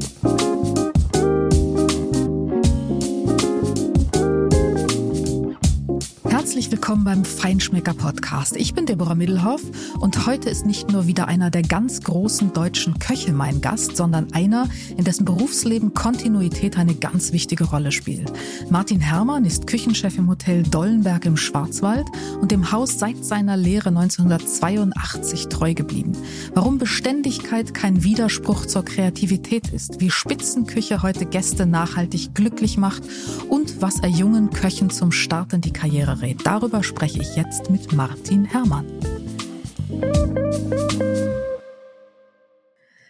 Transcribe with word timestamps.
Thank 0.00 0.42
you. 0.42 0.53
Herzlich 6.54 6.70
willkommen 6.70 7.02
beim 7.02 7.24
Feinschmecker 7.24 7.94
Podcast. 7.94 8.56
Ich 8.56 8.74
bin 8.74 8.86
Deborah 8.86 9.16
Middelhoff 9.16 9.60
und 9.98 10.24
heute 10.24 10.48
ist 10.48 10.64
nicht 10.64 10.88
nur 10.88 11.08
wieder 11.08 11.26
einer 11.26 11.50
der 11.50 11.62
ganz 11.62 12.00
großen 12.00 12.52
deutschen 12.52 13.00
Köche 13.00 13.32
mein 13.32 13.60
Gast, 13.60 13.96
sondern 13.96 14.32
einer, 14.34 14.68
in 14.96 15.02
dessen 15.02 15.24
Berufsleben 15.24 15.94
Kontinuität 15.94 16.78
eine 16.78 16.94
ganz 16.94 17.32
wichtige 17.32 17.64
Rolle 17.64 17.90
spielt. 17.90 18.32
Martin 18.70 19.00
Herrmann 19.00 19.44
ist 19.44 19.66
Küchenchef 19.66 20.16
im 20.16 20.28
Hotel 20.28 20.62
Dollenberg 20.62 21.26
im 21.26 21.36
Schwarzwald 21.36 22.06
und 22.40 22.52
dem 22.52 22.70
Haus 22.70 23.00
seit 23.00 23.24
seiner 23.24 23.56
Lehre 23.56 23.88
1982 23.88 25.48
treu 25.48 25.74
geblieben. 25.74 26.12
Warum 26.54 26.78
Beständigkeit 26.78 27.74
kein 27.74 28.04
Widerspruch 28.04 28.66
zur 28.66 28.84
Kreativität 28.84 29.72
ist, 29.72 30.00
wie 30.00 30.08
Spitzenküche 30.12 31.02
heute 31.02 31.26
Gäste 31.26 31.66
nachhaltig 31.66 32.32
glücklich 32.32 32.76
macht 32.76 33.02
und 33.48 33.82
was 33.82 33.98
er 33.98 34.08
jungen 34.08 34.50
Köchen 34.50 34.90
zum 34.90 35.10
Start 35.10 35.52
in 35.52 35.60
die 35.60 35.72
Karriere 35.72 36.22
rät. 36.22 36.43
Darüber 36.44 36.82
spreche 36.82 37.22
ich 37.22 37.36
jetzt 37.36 37.70
mit 37.70 37.94
Martin 37.94 38.44
Herrmann. 38.44 38.86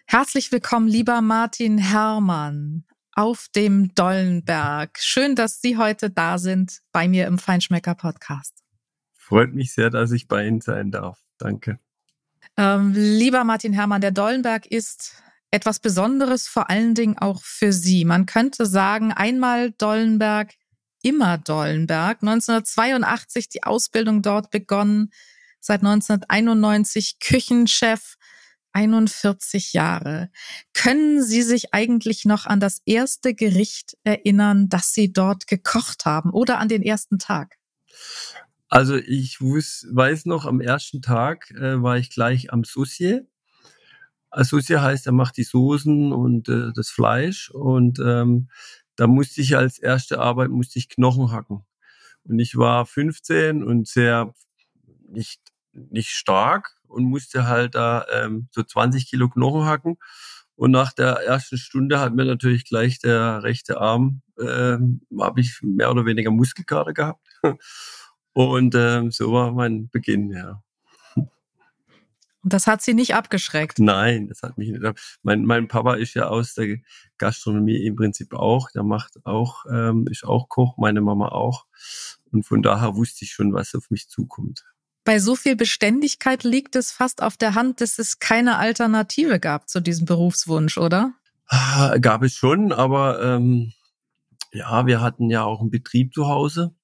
Herzlich 0.06 0.52
willkommen, 0.52 0.86
lieber 0.86 1.20
Martin 1.20 1.78
Herrmann 1.78 2.84
auf 3.12 3.48
dem 3.54 3.92
Dollenberg. 3.96 4.98
Schön, 5.00 5.34
dass 5.34 5.60
Sie 5.60 5.76
heute 5.76 6.10
da 6.10 6.38
sind 6.38 6.80
bei 6.92 7.08
mir 7.08 7.26
im 7.26 7.38
Feinschmecker 7.38 7.96
Podcast. 7.96 8.62
Freut 9.16 9.52
mich 9.52 9.74
sehr, 9.74 9.90
dass 9.90 10.12
ich 10.12 10.28
bei 10.28 10.46
Ihnen 10.46 10.60
sein 10.60 10.92
darf. 10.92 11.18
Danke. 11.38 11.80
Ähm, 12.56 12.92
lieber 12.94 13.42
Martin 13.42 13.72
Herrmann, 13.72 14.00
der 14.00 14.12
Dollenberg 14.12 14.66
ist 14.66 15.20
etwas 15.50 15.80
Besonderes, 15.80 16.46
vor 16.46 16.70
allen 16.70 16.94
Dingen 16.94 17.18
auch 17.18 17.42
für 17.42 17.72
Sie. 17.72 18.04
Man 18.04 18.26
könnte 18.26 18.64
sagen, 18.64 19.12
einmal 19.12 19.72
Dollenberg, 19.72 20.52
immer 21.04 21.38
Dollenberg. 21.38 22.22
1982 22.22 23.48
die 23.48 23.62
Ausbildung 23.62 24.22
dort 24.22 24.50
begonnen, 24.50 25.12
seit 25.60 25.80
1991 25.80 27.18
Küchenchef, 27.20 28.16
41 28.72 29.72
Jahre. 29.72 30.30
Können 30.72 31.22
Sie 31.22 31.42
sich 31.42 31.72
eigentlich 31.72 32.24
noch 32.24 32.46
an 32.46 32.58
das 32.58 32.80
erste 32.84 33.34
Gericht 33.34 33.96
erinnern, 34.02 34.68
das 34.68 34.92
Sie 34.92 35.12
dort 35.12 35.46
gekocht 35.46 36.06
haben 36.06 36.30
oder 36.30 36.58
an 36.58 36.68
den 36.68 36.82
ersten 36.82 37.18
Tag? 37.18 37.56
Also 38.68 38.96
ich 38.96 39.40
wus, 39.40 39.86
weiß 39.92 40.26
noch, 40.26 40.46
am 40.46 40.60
ersten 40.60 41.02
Tag 41.02 41.52
äh, 41.52 41.80
war 41.80 41.98
ich 41.98 42.10
gleich 42.10 42.52
am 42.52 42.64
Saucier. 42.64 43.26
Saucier 44.36 44.82
heißt, 44.82 45.06
er 45.06 45.12
macht 45.12 45.36
die 45.36 45.44
Soßen 45.44 46.12
und 46.12 46.48
äh, 46.48 46.72
das 46.74 46.88
Fleisch 46.88 47.50
und 47.50 48.00
ähm, 48.00 48.48
da 48.96 49.06
musste 49.06 49.40
ich 49.40 49.56
als 49.56 49.78
erste 49.78 50.20
Arbeit 50.20 50.50
musste 50.50 50.78
ich 50.78 50.88
Knochen 50.88 51.32
hacken. 51.32 51.64
Und 52.24 52.38
ich 52.38 52.56
war 52.56 52.86
15 52.86 53.62
und 53.64 53.86
sehr 53.88 54.34
nicht, 55.08 55.40
nicht 55.72 56.10
stark 56.10 56.76
und 56.88 57.04
musste 57.04 57.46
halt 57.46 57.74
da 57.74 58.06
ähm, 58.12 58.48
so 58.52 58.62
20 58.62 59.08
Kilo 59.08 59.28
Knochen 59.28 59.66
hacken. 59.66 59.96
Und 60.56 60.70
nach 60.70 60.92
der 60.92 61.14
ersten 61.26 61.58
Stunde 61.58 62.00
hat 62.00 62.14
mir 62.14 62.24
natürlich 62.24 62.64
gleich 62.64 63.00
der 63.00 63.42
rechte 63.42 63.80
Arm, 63.80 64.22
ähm, 64.40 65.02
habe 65.20 65.40
ich 65.40 65.60
mehr 65.62 65.90
oder 65.90 66.06
weniger 66.06 66.30
Muskelkater 66.30 66.92
gehabt. 66.94 67.26
Und 68.34 68.74
ähm, 68.74 69.10
so 69.12 69.32
war 69.32 69.52
mein 69.52 69.88
Beginn, 69.90 70.30
ja. 70.32 70.63
Und 72.44 72.52
das 72.52 72.66
hat 72.66 72.82
sie 72.82 72.92
nicht 72.92 73.14
abgeschreckt? 73.14 73.78
Nein, 73.78 74.28
das 74.28 74.42
hat 74.42 74.58
mich 74.58 74.68
nicht 74.68 74.84
abgeschreckt. 74.84 75.18
Mein, 75.22 75.44
mein 75.44 75.66
Papa 75.66 75.94
ist 75.94 76.12
ja 76.14 76.28
aus 76.28 76.54
der 76.54 76.76
Gastronomie 77.16 77.84
im 77.86 77.96
Prinzip 77.96 78.34
auch. 78.34 78.70
Der 78.70 78.82
macht 78.82 79.24
auch, 79.24 79.64
ähm, 79.70 80.06
ist 80.10 80.24
auch 80.24 80.50
Koch, 80.50 80.76
meine 80.76 81.00
Mama 81.00 81.28
auch. 81.28 81.64
Und 82.30 82.44
von 82.44 82.62
daher 82.62 82.96
wusste 82.96 83.24
ich 83.24 83.32
schon, 83.32 83.54
was 83.54 83.74
auf 83.74 83.90
mich 83.90 84.08
zukommt. 84.08 84.64
Bei 85.04 85.18
so 85.18 85.36
viel 85.36 85.56
Beständigkeit 85.56 86.44
liegt 86.44 86.76
es 86.76 86.92
fast 86.92 87.22
auf 87.22 87.36
der 87.36 87.54
Hand, 87.54 87.80
dass 87.80 87.98
es 87.98 88.18
keine 88.18 88.58
Alternative 88.58 89.40
gab 89.40 89.68
zu 89.68 89.80
diesem 89.80 90.06
Berufswunsch, 90.06 90.76
oder? 90.76 91.14
Ah, 91.46 91.96
gab 91.98 92.22
es 92.22 92.34
schon, 92.34 92.72
aber 92.72 93.22
ähm, 93.22 93.72
ja, 94.52 94.86
wir 94.86 95.00
hatten 95.00 95.30
ja 95.30 95.44
auch 95.44 95.60
einen 95.60 95.70
Betrieb 95.70 96.12
zu 96.14 96.26
Hause. 96.26 96.74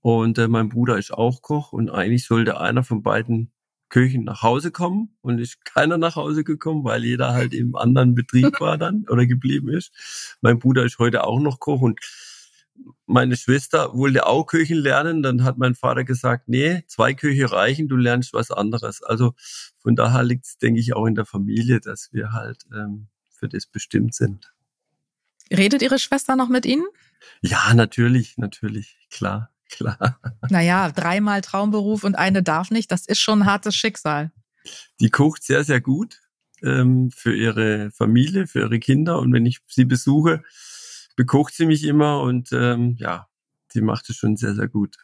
Und 0.00 0.38
äh, 0.38 0.48
mein 0.48 0.68
Bruder 0.68 0.98
ist 0.98 1.12
auch 1.12 1.42
Koch 1.42 1.72
und 1.72 1.90
eigentlich 1.90 2.26
sollte 2.26 2.60
einer 2.60 2.84
von 2.84 3.02
beiden 3.02 3.50
Köchen 3.88 4.24
nach 4.24 4.42
Hause 4.42 4.70
kommen 4.70 5.16
und 5.20 5.38
ist 5.38 5.64
keiner 5.64 5.98
nach 5.98 6.16
Hause 6.16 6.44
gekommen, 6.44 6.84
weil 6.84 7.04
jeder 7.04 7.32
halt 7.32 7.54
im 7.54 7.76
anderen 7.76 8.14
Betrieb 8.14 8.60
war 8.60 8.78
dann 8.78 9.06
oder 9.08 9.26
geblieben 9.26 9.68
ist. 9.68 10.36
Mein 10.40 10.58
Bruder 10.58 10.84
ist 10.84 10.98
heute 10.98 11.24
auch 11.24 11.40
noch 11.40 11.60
Koch 11.60 11.80
und 11.80 12.00
meine 13.06 13.36
Schwester 13.36 13.94
wollte 13.94 14.26
auch 14.26 14.44
Köchen 14.44 14.78
lernen. 14.78 15.22
Dann 15.22 15.44
hat 15.44 15.58
mein 15.58 15.74
Vater 15.74 16.04
gesagt, 16.04 16.48
nee, 16.48 16.84
zwei 16.86 17.14
Köche 17.14 17.50
reichen, 17.50 17.88
du 17.88 17.96
lernst 17.96 18.32
was 18.32 18.50
anderes. 18.50 19.02
Also 19.02 19.34
von 19.78 19.96
daher 19.96 20.22
liegt 20.22 20.46
es, 20.46 20.58
denke 20.58 20.80
ich, 20.80 20.94
auch 20.94 21.06
in 21.06 21.14
der 21.14 21.24
Familie, 21.24 21.80
dass 21.80 22.12
wir 22.12 22.32
halt 22.32 22.64
ähm, 22.72 23.08
für 23.28 23.48
das 23.48 23.66
bestimmt 23.66 24.14
sind. 24.14 24.52
Redet 25.50 25.82
Ihre 25.82 25.98
Schwester 25.98 26.36
noch 26.36 26.48
mit 26.48 26.66
Ihnen? 26.66 26.86
Ja, 27.40 27.72
natürlich, 27.74 28.36
natürlich, 28.36 28.98
klar. 29.10 29.50
Klar. 29.78 30.20
Naja, 30.48 30.90
dreimal 30.90 31.40
Traumberuf 31.40 32.04
und 32.04 32.16
eine 32.16 32.42
darf 32.42 32.70
nicht, 32.70 32.90
das 32.90 33.06
ist 33.06 33.20
schon 33.20 33.42
ein 33.42 33.46
hartes 33.46 33.74
Schicksal. 33.74 34.32
Die 35.00 35.10
kocht 35.10 35.44
sehr, 35.44 35.64
sehr 35.64 35.80
gut 35.80 36.20
ähm, 36.62 37.10
für 37.10 37.34
ihre 37.34 37.90
Familie, 37.90 38.46
für 38.46 38.60
ihre 38.60 38.78
Kinder. 38.78 39.18
Und 39.18 39.32
wenn 39.32 39.46
ich 39.46 39.58
sie 39.66 39.84
besuche, 39.84 40.42
bekocht 41.16 41.54
sie 41.54 41.66
mich 41.66 41.84
immer 41.84 42.20
und 42.20 42.50
ähm, 42.52 42.96
ja, 42.98 43.28
sie 43.72 43.80
macht 43.80 44.08
es 44.10 44.16
schon 44.16 44.36
sehr, 44.36 44.54
sehr 44.54 44.68
gut. 44.68 44.96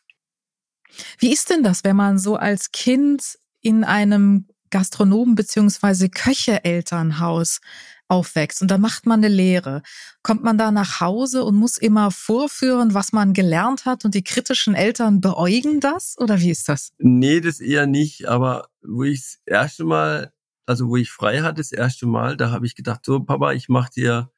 Wie 1.19 1.33
ist 1.33 1.51
denn 1.51 1.63
das, 1.63 1.85
wenn 1.85 1.97
man 1.97 2.19
so 2.19 2.37
als 2.37 2.73
Kind 2.73 3.39
in 3.61 3.85
einem 3.85 4.47
Gastronomen- 4.71 5.35
beziehungsweise 5.35 6.09
Köche-Elternhaus 6.09 7.61
aufwächst 8.09 8.62
und 8.62 8.70
dann 8.70 8.81
macht 8.81 9.06
man 9.06 9.20
eine 9.20 9.28
Lehre. 9.28 9.82
Kommt 10.22 10.42
man 10.42 10.59
da 10.59 10.70
nach 10.70 11.00
Hause 11.00 11.44
und 11.44 11.56
muss 11.56 11.78
immer 11.78 12.10
vorführen, 12.10 12.94
was 12.94 13.12
man 13.12 13.32
gelernt 13.32 13.87
hat 13.87 14.04
und 14.04 14.15
die 14.15 14.25
kritischen 14.25 14.75
Eltern 14.75 15.20
beäugen 15.20 15.81
das 15.81 16.16
oder 16.19 16.41
wie 16.41 16.50
ist 16.50 16.69
das? 16.69 16.92
Nee, 16.98 17.41
das 17.41 17.60
eher 17.60 17.87
nicht, 17.87 18.28
aber 18.28 18.69
wo 18.82 19.04
ich 19.04 19.20
das 19.20 19.38
erste 19.47 19.84
Mal, 19.84 20.32
also 20.66 20.88
wo 20.88 20.97
ich 20.97 21.10
frei 21.10 21.41
hatte, 21.42 21.60
das 21.60 21.72
erste 21.72 22.06
Mal, 22.06 22.37
da 22.37 22.50
habe 22.50 22.66
ich 22.66 22.75
gedacht, 22.75 23.04
so 23.04 23.20
Papa, 23.20 23.53
ich 23.53 23.69
mache 23.69 23.91
dir 23.91 24.31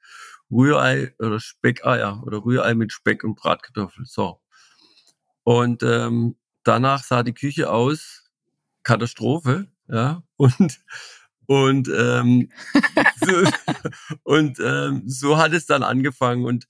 Rührei 0.50 1.14
oder 1.18 1.40
Speckeier 1.40 2.22
oder 2.24 2.44
Rührei 2.44 2.74
mit 2.74 2.92
Speck 2.92 3.24
und 3.24 3.34
Bratkartoffeln. 3.34 4.06
So. 4.06 4.40
Und 5.42 5.82
ähm, 5.82 6.36
danach 6.62 7.04
sah 7.04 7.22
die 7.22 7.34
Küche 7.34 7.70
aus, 7.70 8.24
Katastrophe, 8.82 9.66
ja. 9.88 10.22
Und 10.36 10.80
und, 11.46 11.88
ähm, 11.88 12.50
so, 13.24 13.50
und 14.22 14.58
ähm, 14.60 15.02
so 15.06 15.38
hat 15.38 15.52
es 15.52 15.66
dann 15.66 15.82
angefangen. 15.82 16.44
Und 16.44 16.66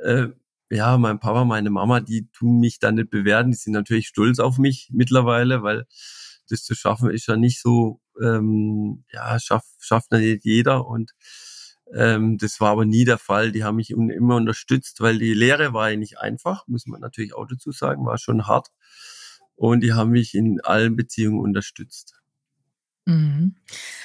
äh, 0.00 0.28
ja, 0.70 0.98
mein 0.98 1.18
Papa, 1.18 1.44
meine 1.44 1.70
Mama, 1.70 2.00
die 2.00 2.28
tun 2.30 2.60
mich 2.60 2.78
dann 2.78 2.96
nicht 2.96 3.10
bewerten. 3.10 3.50
Die 3.50 3.56
sind 3.56 3.72
natürlich 3.72 4.08
stolz 4.08 4.38
auf 4.38 4.58
mich 4.58 4.90
mittlerweile, 4.92 5.62
weil 5.62 5.86
das 6.48 6.64
zu 6.64 6.74
schaffen 6.74 7.10
ist 7.10 7.26
ja 7.26 7.36
nicht 7.36 7.60
so, 7.60 8.00
ähm, 8.20 9.04
ja, 9.12 9.38
schafft, 9.38 9.68
schafft 9.78 10.12
nicht 10.12 10.44
jeder. 10.44 10.86
Und 10.86 11.12
ähm, 11.94 12.38
das 12.38 12.60
war 12.60 12.70
aber 12.70 12.84
nie 12.84 13.04
der 13.04 13.18
Fall. 13.18 13.52
Die 13.52 13.64
haben 13.64 13.76
mich 13.76 13.90
immer 13.90 14.36
unterstützt, 14.36 15.00
weil 15.00 15.18
die 15.18 15.34
Lehre 15.34 15.72
war 15.72 15.90
ja 15.90 15.96
nicht 15.96 16.18
einfach, 16.18 16.66
muss 16.66 16.86
man 16.86 17.00
natürlich 17.00 17.34
auch 17.34 17.46
dazu 17.46 17.72
sagen, 17.72 18.04
war 18.04 18.18
schon 18.18 18.46
hart. 18.46 18.68
Und 19.56 19.80
die 19.82 19.92
haben 19.92 20.10
mich 20.10 20.34
in 20.34 20.60
allen 20.60 20.96
Beziehungen 20.96 21.40
unterstützt. 21.40 22.17
Mhm. 23.08 23.54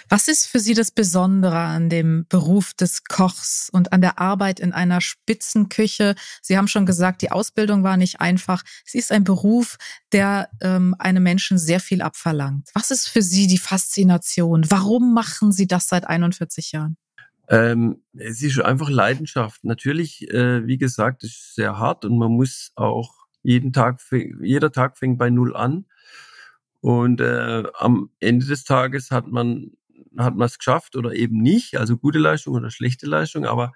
Was 0.07 0.29
ist 0.29 0.45
für 0.45 0.61
Sie 0.61 0.73
das 0.73 0.89
Besondere 0.89 1.57
an 1.57 1.89
dem 1.89 2.25
Beruf 2.29 2.73
des 2.73 3.03
Kochs 3.03 3.69
und 3.69 3.91
an 3.91 3.99
der 3.99 4.17
Arbeit 4.17 4.61
in 4.61 4.71
einer 4.71 5.01
Spitzenküche? 5.01 6.15
Sie 6.41 6.57
haben 6.57 6.69
schon 6.69 6.85
gesagt, 6.85 7.21
die 7.21 7.29
Ausbildung 7.29 7.83
war 7.83 7.97
nicht 7.97 8.21
einfach. 8.21 8.63
Sie 8.85 8.97
ist 8.99 9.11
ein 9.11 9.25
Beruf, 9.25 9.77
der 10.13 10.49
ähm, 10.61 10.95
einem 10.99 11.21
Menschen 11.21 11.57
sehr 11.57 11.81
viel 11.81 12.01
abverlangt. 12.01 12.69
Was 12.73 12.91
ist 12.91 13.09
für 13.09 13.21
Sie 13.21 13.47
die 13.47 13.57
Faszination? 13.57 14.63
Warum 14.69 15.13
machen 15.13 15.51
Sie 15.51 15.67
das 15.67 15.89
seit 15.89 16.07
41 16.07 16.71
Jahren? 16.71 16.95
Ähm, 17.49 18.01
es 18.17 18.41
ist 18.41 18.61
einfach 18.61 18.89
Leidenschaft. 18.89 19.65
Natürlich, 19.65 20.29
äh, 20.29 20.65
wie 20.65 20.77
gesagt, 20.77 21.25
ist 21.25 21.55
sehr 21.55 21.77
hart 21.77 22.05
und 22.05 22.17
man 22.17 22.31
muss 22.31 22.71
auch 22.75 23.11
jeden 23.41 23.73
Tag, 23.73 23.99
jeder 24.41 24.71
Tag 24.71 24.97
fängt 24.97 25.17
bei 25.17 25.29
Null 25.29 25.53
an. 25.57 25.85
Und 26.83 27.21
äh, 27.21 27.63
am 27.75 28.09
Ende 28.19 28.45
des 28.45 28.65
Tages 28.65 29.09
hat 29.09 29.27
man 29.27 29.71
hat 30.17 30.35
man 30.35 30.47
es 30.47 30.57
geschafft 30.57 30.97
oder 30.97 31.13
eben 31.13 31.37
nicht, 31.41 31.77
also 31.77 31.97
gute 31.97 32.19
Leistung 32.19 32.55
oder 32.55 32.69
schlechte 32.71 33.07
Leistung, 33.07 33.45
aber 33.45 33.71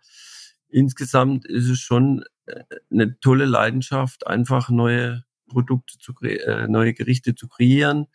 insgesamt 0.68 1.48
ist 1.48 1.69
es 1.69 1.80
schon 1.80 2.25
äh, 2.48 2.63
eine 2.92 3.18
tolle 3.21 3.45
Leidenschaft, 3.45 4.27
einfach 4.27 4.69
neue 4.69 5.24
Produkte 5.48 5.98
zu 6.00 6.13
äh, 6.21 6.68
neue 6.68 6.94
Gerichte 6.94 7.33
zu 7.33 7.48
kreieren, 7.48 8.07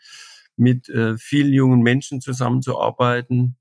mit 0.56 0.90
äh, 0.90 1.16
vielen 1.16 1.54
jungen 1.54 1.80
Menschen 1.80 2.20
zusammenzuarbeiten 2.20 3.56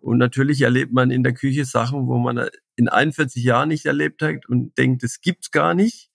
Und 0.00 0.18
natürlich 0.18 0.62
erlebt 0.62 0.92
man 0.92 1.10
in 1.10 1.22
der 1.22 1.34
Küche 1.34 1.64
Sachen, 1.64 2.06
wo 2.08 2.18
man 2.18 2.48
in 2.76 2.88
41 2.88 3.42
Jahren 3.44 3.70
nicht 3.70 3.86
erlebt 3.86 4.22
hat 4.22 4.46
und 4.48 4.76
denkt, 4.78 5.04
es 5.04 5.20
gibt's 5.22 5.50
gar 5.50 5.74
nicht. 5.74 6.10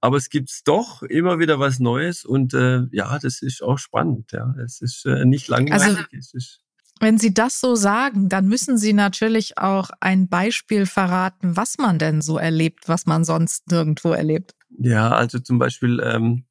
Aber 0.00 0.16
es 0.16 0.28
gibt's 0.28 0.62
doch 0.62 1.02
immer 1.02 1.38
wieder 1.38 1.58
was 1.58 1.80
Neues 1.80 2.24
und 2.24 2.54
äh, 2.54 2.82
ja, 2.92 3.18
das 3.18 3.42
ist 3.42 3.62
auch 3.62 3.78
spannend. 3.78 4.32
Ja, 4.32 4.54
es 4.64 4.80
ist 4.80 5.04
äh, 5.06 5.24
nicht 5.24 5.48
langweilig. 5.48 5.82
Also, 5.82 6.02
es 6.12 6.34
ist 6.34 6.60
wenn 7.00 7.18
Sie 7.18 7.32
das 7.32 7.60
so 7.60 7.76
sagen, 7.76 8.28
dann 8.28 8.48
müssen 8.48 8.76
Sie 8.76 8.92
natürlich 8.92 9.58
auch 9.58 9.90
ein 10.00 10.28
Beispiel 10.28 10.84
verraten, 10.84 11.56
was 11.56 11.78
man 11.78 11.98
denn 11.98 12.20
so 12.20 12.38
erlebt, 12.38 12.88
was 12.88 13.06
man 13.06 13.24
sonst 13.24 13.70
nirgendwo 13.70 14.10
erlebt. 14.10 14.54
Ja, 14.78 15.10
also 15.10 15.38
zum 15.38 15.58
Beispiel 15.58 16.00
ähm, 16.00 16.44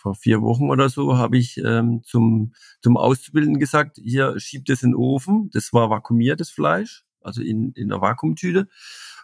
vor 0.00 0.14
vier 0.14 0.42
Wochen 0.42 0.68
oder 0.68 0.88
so 0.88 1.16
habe 1.16 1.38
ich 1.38 1.58
ähm, 1.58 2.02
zum, 2.04 2.52
zum 2.82 2.96
Auszubildenden 2.96 3.60
gesagt, 3.60 3.98
hier 4.02 4.38
schiebt 4.38 4.68
es 4.70 4.82
in 4.82 4.90
den 4.90 4.96
Ofen. 4.96 5.50
Das 5.52 5.72
war 5.72 5.90
vakuumiertes 5.90 6.50
Fleisch, 6.50 7.04
also 7.20 7.42
in, 7.42 7.72
in 7.72 7.88
der 7.88 8.00
Vakuumtüte. 8.00 8.68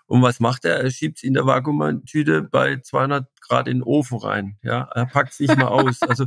Und 0.06 0.22
was 0.22 0.40
macht 0.40 0.64
er? 0.64 0.76
Er 0.76 0.90
schiebt 0.90 1.18
es 1.18 1.24
in 1.24 1.34
der 1.34 1.46
Vakuumtüte 1.46 2.42
bei 2.42 2.78
200 2.78 3.28
Grad 3.40 3.68
in 3.68 3.78
den 3.78 3.82
Ofen 3.82 4.18
rein. 4.18 4.58
Ja, 4.62 4.88
er 4.94 5.06
packt 5.06 5.32
es 5.32 5.40
nicht 5.40 5.56
mal 5.56 5.66
aus. 5.66 6.02
Also 6.02 6.26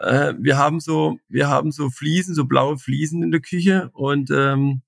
äh, 0.00 0.34
wir 0.38 0.58
haben 0.58 0.80
so, 0.80 1.18
wir 1.28 1.48
haben 1.48 1.70
so 1.70 1.90
Fliesen, 1.90 2.34
so 2.34 2.44
blaue 2.44 2.78
Fliesen 2.78 3.22
in 3.22 3.30
der 3.30 3.40
Küche 3.40 3.90
und 3.92 4.30
ähm, 4.30 4.82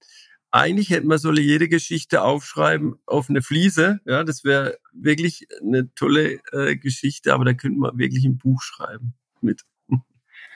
eigentlich 0.51 0.91
hätten 0.91 1.09
wir 1.09 1.19
solle 1.19 1.43
jede 1.43 1.69
Geschichte 1.69 2.23
aufschreiben 2.23 2.95
auf 3.05 3.29
eine 3.29 3.43
Fliese. 3.43 4.01
Ja, 4.07 4.25
das 4.25 4.43
wäre 4.43 4.79
wirklich 4.93 5.47
eine 5.61 5.93
tolle 5.95 6.41
äh, 6.53 6.77
Geschichte, 6.77 7.35
aber 7.35 7.45
da 7.45 7.53
könnte 7.53 7.79
man 7.79 7.99
wirklich 7.99 8.25
ein 8.25 8.39
Buch 8.39 8.63
schreiben 8.63 9.15
mit. 9.41 9.63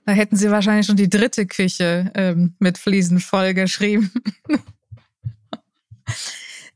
Da 0.06 0.12
hätten 0.12 0.36
Sie 0.36 0.50
wahrscheinlich 0.50 0.86
schon 0.86 0.96
die 0.96 1.10
dritte 1.10 1.46
Küche 1.46 2.10
ähm, 2.14 2.54
mit 2.58 2.78
Fliesen 2.78 3.20
vollgeschrieben. 3.20 4.10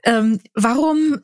ähm, 0.04 0.40
warum 0.54 1.20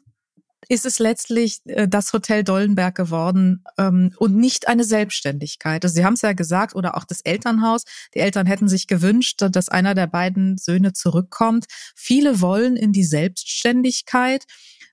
ist 0.70 0.86
es 0.86 1.00
letztlich 1.00 1.60
äh, 1.64 1.88
das 1.88 2.12
Hotel 2.12 2.44
Dollenberg 2.44 2.94
geworden 2.94 3.64
ähm, 3.76 4.12
und 4.18 4.36
nicht 4.36 4.68
eine 4.68 4.84
Selbstständigkeit. 4.84 5.84
Also 5.84 5.94
Sie 5.94 6.04
haben 6.04 6.14
es 6.14 6.22
ja 6.22 6.32
gesagt, 6.32 6.76
oder 6.76 6.96
auch 6.96 7.04
das 7.04 7.22
Elternhaus. 7.22 7.84
Die 8.14 8.20
Eltern 8.20 8.46
hätten 8.46 8.68
sich 8.68 8.86
gewünscht, 8.86 9.42
dass 9.50 9.68
einer 9.68 9.94
der 9.94 10.06
beiden 10.06 10.58
Söhne 10.58 10.92
zurückkommt. 10.92 11.66
Viele 11.96 12.40
wollen 12.40 12.76
in 12.76 12.92
die 12.92 13.04
Selbstständigkeit. 13.04 14.44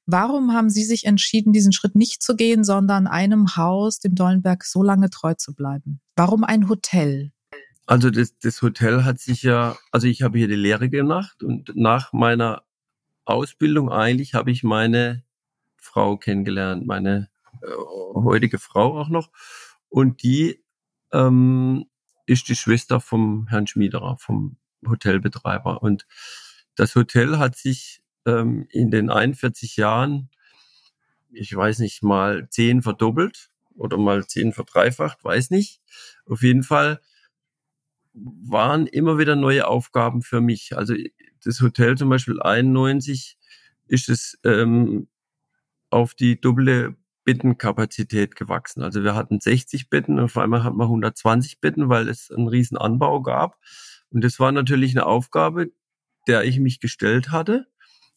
Warum 0.08 0.54
haben 0.54 0.72
Sie 0.72 0.84
sich 0.84 1.06
entschieden, 1.06 1.54
diesen 1.54 1.74
Schritt 1.74 1.96
nicht 1.96 2.24
zu 2.24 2.36
gehen, 2.36 2.64
sondern 2.64 3.06
einem 3.06 3.56
Haus, 3.56 4.00
dem 4.00 4.16
Dollenberg, 4.16 4.64
so 4.64 4.82
lange 4.82 5.12
treu 5.12 5.36
zu 5.36 5.54
bleiben? 5.54 6.00
Warum 6.16 6.44
ein 6.44 6.70
Hotel? 6.70 7.32
Also 7.86 8.10
das, 8.10 8.38
das 8.40 8.62
Hotel 8.62 9.06
hat 9.06 9.20
sich 9.20 9.44
ja, 9.44 9.78
also 9.92 10.08
ich 10.08 10.24
habe 10.24 10.40
hier 10.40 10.48
die 10.48 10.56
Lehre 10.56 10.90
gemacht 10.90 11.44
und 11.44 11.72
nach 11.76 12.14
meiner 12.14 12.64
Ausbildung 13.28 13.92
eigentlich 13.92 14.34
habe 14.34 14.52
ich 14.52 14.64
meine 14.64 15.24
Frau 15.76 16.18
kennengelernt, 16.18 16.86
meine 16.86 17.30
äh, 17.62 17.68
heutige 18.16 18.60
Frau 18.60 19.00
auch 19.00 19.10
noch. 19.10 19.32
Und 19.90 20.24
die 20.24 20.64
ähm, 21.12 21.86
ist 22.26 22.50
die 22.50 22.56
Schwester 22.56 23.00
vom 23.00 23.48
Herrn 23.48 23.68
Schmiederer, 23.68 24.18
vom 24.18 24.58
Hotelbetreiber. 24.88 25.82
Und 25.82 26.06
das 26.76 26.96
Hotel 26.96 27.38
hat 27.38 27.56
sich 27.56 28.02
ähm, 28.26 28.68
in 28.70 28.92
den 28.92 29.10
41 29.10 29.78
Jahren, 29.78 30.30
ich 31.32 31.56
weiß 31.56 31.80
nicht, 31.80 32.04
mal 32.04 32.50
zehn 32.50 32.82
verdoppelt 32.82 33.50
oder 33.76 33.98
mal 33.98 34.26
zehn 34.28 34.54
verdreifacht, 34.54 35.24
weiß 35.24 35.52
nicht. 35.52 35.82
Auf 36.26 36.44
jeden 36.44 36.64
Fall 36.64 37.02
waren 38.18 38.88
immer 38.88 39.18
wieder 39.18 39.36
neue 39.36 39.68
Aufgaben 39.68 40.22
für 40.22 40.42
mich. 40.42 40.76
Also 40.76 40.96
das 41.44 41.62
Hotel 41.62 41.98
zum 41.98 42.10
Beispiel 42.10 42.42
91 42.42 43.38
ist 43.88 44.10
es 44.10 44.38
ähm, 44.44 45.08
auf 45.90 46.14
die 46.14 46.40
doppelte 46.40 46.96
Bettenkapazität 47.24 48.36
gewachsen. 48.36 48.82
Also 48.82 49.04
wir 49.04 49.16
hatten 49.16 49.40
60 49.40 49.90
Betten 49.90 50.18
und 50.18 50.26
auf 50.26 50.38
einmal 50.38 50.64
hatten 50.64 50.78
wir 50.78 50.86
120 50.86 51.60
Betten, 51.60 51.90
weil 51.90 52.08
es 52.08 52.32
einen 52.32 52.48
riesen 52.48 52.78
Anbau 52.78 53.22
gab. 53.22 53.58
Und 54.10 54.24
das 54.24 54.40
war 54.40 54.52
natürlich 54.52 54.96
eine 54.96 55.06
Aufgabe, 55.06 55.72
der 56.28 56.44
ich 56.46 56.60
mich 56.60 56.80
gestellt 56.80 57.30
hatte, 57.32 57.68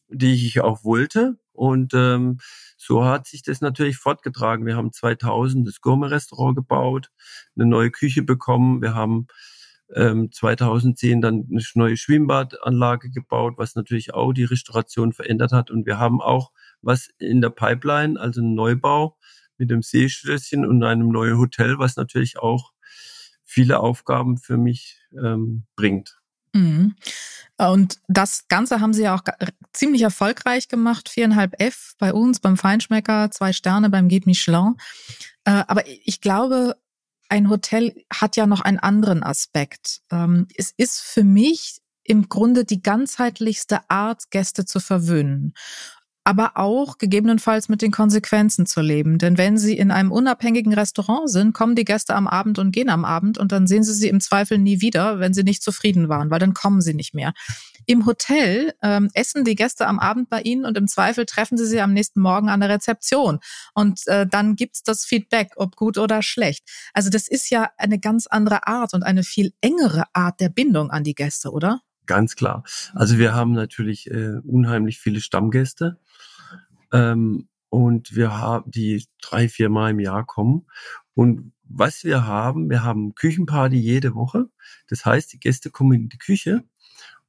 die 0.09 0.35
ich 0.35 0.61
auch 0.61 0.85
wollte. 0.85 1.39
Und 1.53 1.93
ähm, 1.95 2.39
so 2.77 3.05
hat 3.05 3.27
sich 3.27 3.43
das 3.43 3.61
natürlich 3.61 3.97
fortgetragen. 3.97 4.65
Wir 4.65 4.77
haben 4.77 4.93
2000 4.93 5.67
das 5.67 5.81
Gourmet-Restaurant 5.81 6.57
gebaut, 6.57 7.11
eine 7.57 7.67
neue 7.67 7.91
Küche 7.91 8.23
bekommen. 8.23 8.81
Wir 8.81 8.95
haben 8.95 9.27
ähm, 9.95 10.31
2010 10.33 11.21
dann 11.21 11.47
eine 11.51 11.63
neue 11.75 11.97
Schwimmbadanlage 11.97 13.11
gebaut, 13.11 13.55
was 13.57 13.75
natürlich 13.75 14.15
auch 14.15 14.33
die 14.33 14.45
Restauration 14.45 15.13
verändert 15.13 15.53
hat. 15.53 15.71
Und 15.71 15.87
wir 15.87 15.99
haben 15.99 16.21
auch 16.21 16.53
was 16.83 17.09
in 17.19 17.41
der 17.41 17.51
Pipeline, 17.51 18.19
also 18.19 18.41
ein 18.41 18.55
Neubau 18.55 19.17
mit 19.59 19.71
dem 19.71 19.83
Seeschlösschen 19.83 20.65
und 20.65 20.83
einem 20.83 21.09
neuen 21.09 21.39
Hotel, 21.39 21.79
was 21.79 21.97
natürlich 21.97 22.39
auch 22.39 22.73
viele 23.45 23.81
Aufgaben 23.81 24.39
für 24.39 24.57
mich 24.57 25.01
ähm, 25.13 25.65
bringt. 25.77 26.21
Mhm. 26.53 26.95
Und 27.59 28.01
das 28.09 28.49
Ganze 28.49 28.81
haben 28.81 28.95
Sie 28.95 29.03
ja 29.03 29.15
auch 29.15 29.23
ziemlich 29.73 30.03
erfolgreich 30.03 30.69
gemacht. 30.69 31.09
Viereinhalb 31.09 31.61
F 31.61 31.95
bei 31.99 32.13
uns 32.15 32.41
beim 32.41 32.57
Feinschmecker, 32.57 33.31
zwei 33.31 33.53
Sterne 33.53 33.91
beim 33.91 34.09
Guide 34.09 34.27
Michelin. 34.27 34.77
Äh, 35.45 35.65
aber 35.67 35.85
ich 35.87 36.21
glaube, 36.21 36.77
ein 37.31 37.49
Hotel 37.49 37.95
hat 38.13 38.37
ja 38.37 38.47
noch 38.47 38.61
einen 38.61 38.79
anderen 38.79 39.23
Aspekt. 39.23 40.01
Ähm, 40.11 40.49
es 40.57 40.73
ist 40.77 41.01
für 41.01 41.25
mich 41.25 41.81
im 42.03 42.29
Grunde 42.29 42.65
die 42.65 42.83
ganzheitlichste 42.83 43.89
Art, 43.89 44.31
Gäste 44.31 44.65
zu 44.65 44.81
verwöhnen 44.81 45.55
aber 46.25 46.53
auch 46.57 46.99
gegebenenfalls 46.99 47.69
mit 47.69 47.83
den 47.83 47.91
Konsequenzen 47.91 48.67
zu 48.67 48.81
leben. 48.81 49.19
Denn 49.19 49.39
wenn 49.39 49.57
Sie 49.57 49.77
in 49.77 49.91
einem 49.91 50.13
unabhängigen 50.13 50.75
Restaurant 50.75 51.31
sind, 51.31 51.55
kommen 51.55 51.75
die 51.75 51.85
Gäste 51.85 52.15
am 52.15 52.29
Abend 52.29 52.59
und 52.59 52.73
gehen 52.73 52.91
am 52.91 53.05
Abend 53.05 53.39
und 53.39 53.53
dann 53.53 53.67
sehen 53.67 53.85
Sie 53.85 53.95
sie 53.95 54.09
im 54.09 54.21
Zweifel 54.21 54.59
nie 54.59 54.81
wieder, 54.81 55.19
wenn 55.19 55.33
sie 55.33 55.45
nicht 55.45 55.63
zufrieden 55.63 56.09
waren, 56.09 56.31
weil 56.31 56.39
dann 56.39 56.55
kommen 56.55 56.83
sie 56.83 56.95
nicht 56.95 57.15
mehr. 57.15 57.33
Im 57.87 58.07
Hotel 58.07 58.75
ähm, 58.83 59.11
essen 59.15 59.45
die 59.45 59.55
Gäste 59.55 59.87
am 59.87 59.99
Abend 59.99 60.29
bei 60.29 60.43
Ihnen 60.43 60.67
und 60.67 60.77
im 60.77 60.87
Zweifel 60.87 61.27
treffen 61.27 61.57
Sie 61.57 61.67
sie 61.67 61.81
am 61.81 61.93
nächsten 61.93 62.21
Morgen 62.21 62.49
an 62.49 62.61
der 62.61 62.69
Rezeption. 62.69 63.41
Und 63.75 64.07
äh, 64.07 64.27
dann 64.27 64.55
gibt's 64.57 64.83
das 64.83 65.05
Feedback, 65.05 65.53
ob 65.57 65.75
gut 65.77 65.99
oder 65.99 66.23
schlecht. 66.23 66.69
Also 66.93 67.11
das 67.11 67.27
ist 67.29 67.51
ja 67.51 67.71
eine 67.79 67.99
ganz 67.99 68.27
andere 68.27 68.67
Art 68.67 68.95
und 68.95 69.03
eine 69.03 69.25
viel 69.25 69.53
engere 69.61 70.05
Art 70.13 70.41
der 70.41 70.51
Bindung 70.51 70.91
an 70.91 71.03
die 71.03 71.15
Gäste, 71.15 71.51
oder? 71.51 71.81
Ganz 72.11 72.35
klar. 72.35 72.65
Also 72.93 73.19
wir 73.19 73.35
haben 73.35 73.53
natürlich 73.53 74.11
äh, 74.11 74.41
unheimlich 74.43 74.99
viele 74.99 75.21
Stammgäste. 75.21 75.97
Ähm, 76.93 77.47
und 77.69 78.17
wir 78.17 78.37
haben 78.37 78.69
die 78.69 79.07
drei, 79.23 79.49
vier 79.49 79.69
Mal 79.69 79.93
im 79.93 80.01
Jahr 80.01 80.27
kommen. 80.27 80.67
Und 81.15 81.53
was 81.63 82.03
wir 82.03 82.27
haben, 82.27 82.69
wir 82.69 82.83
haben 82.83 83.15
Küchenparty 83.15 83.77
jede 83.77 84.17
Woche. 84.17 84.47
Das 84.89 85.05
heißt, 85.05 85.33
die 85.33 85.39
Gäste 85.39 85.71
kommen 85.71 85.93
in 85.93 86.09
die 86.09 86.19
Küche 86.19 86.65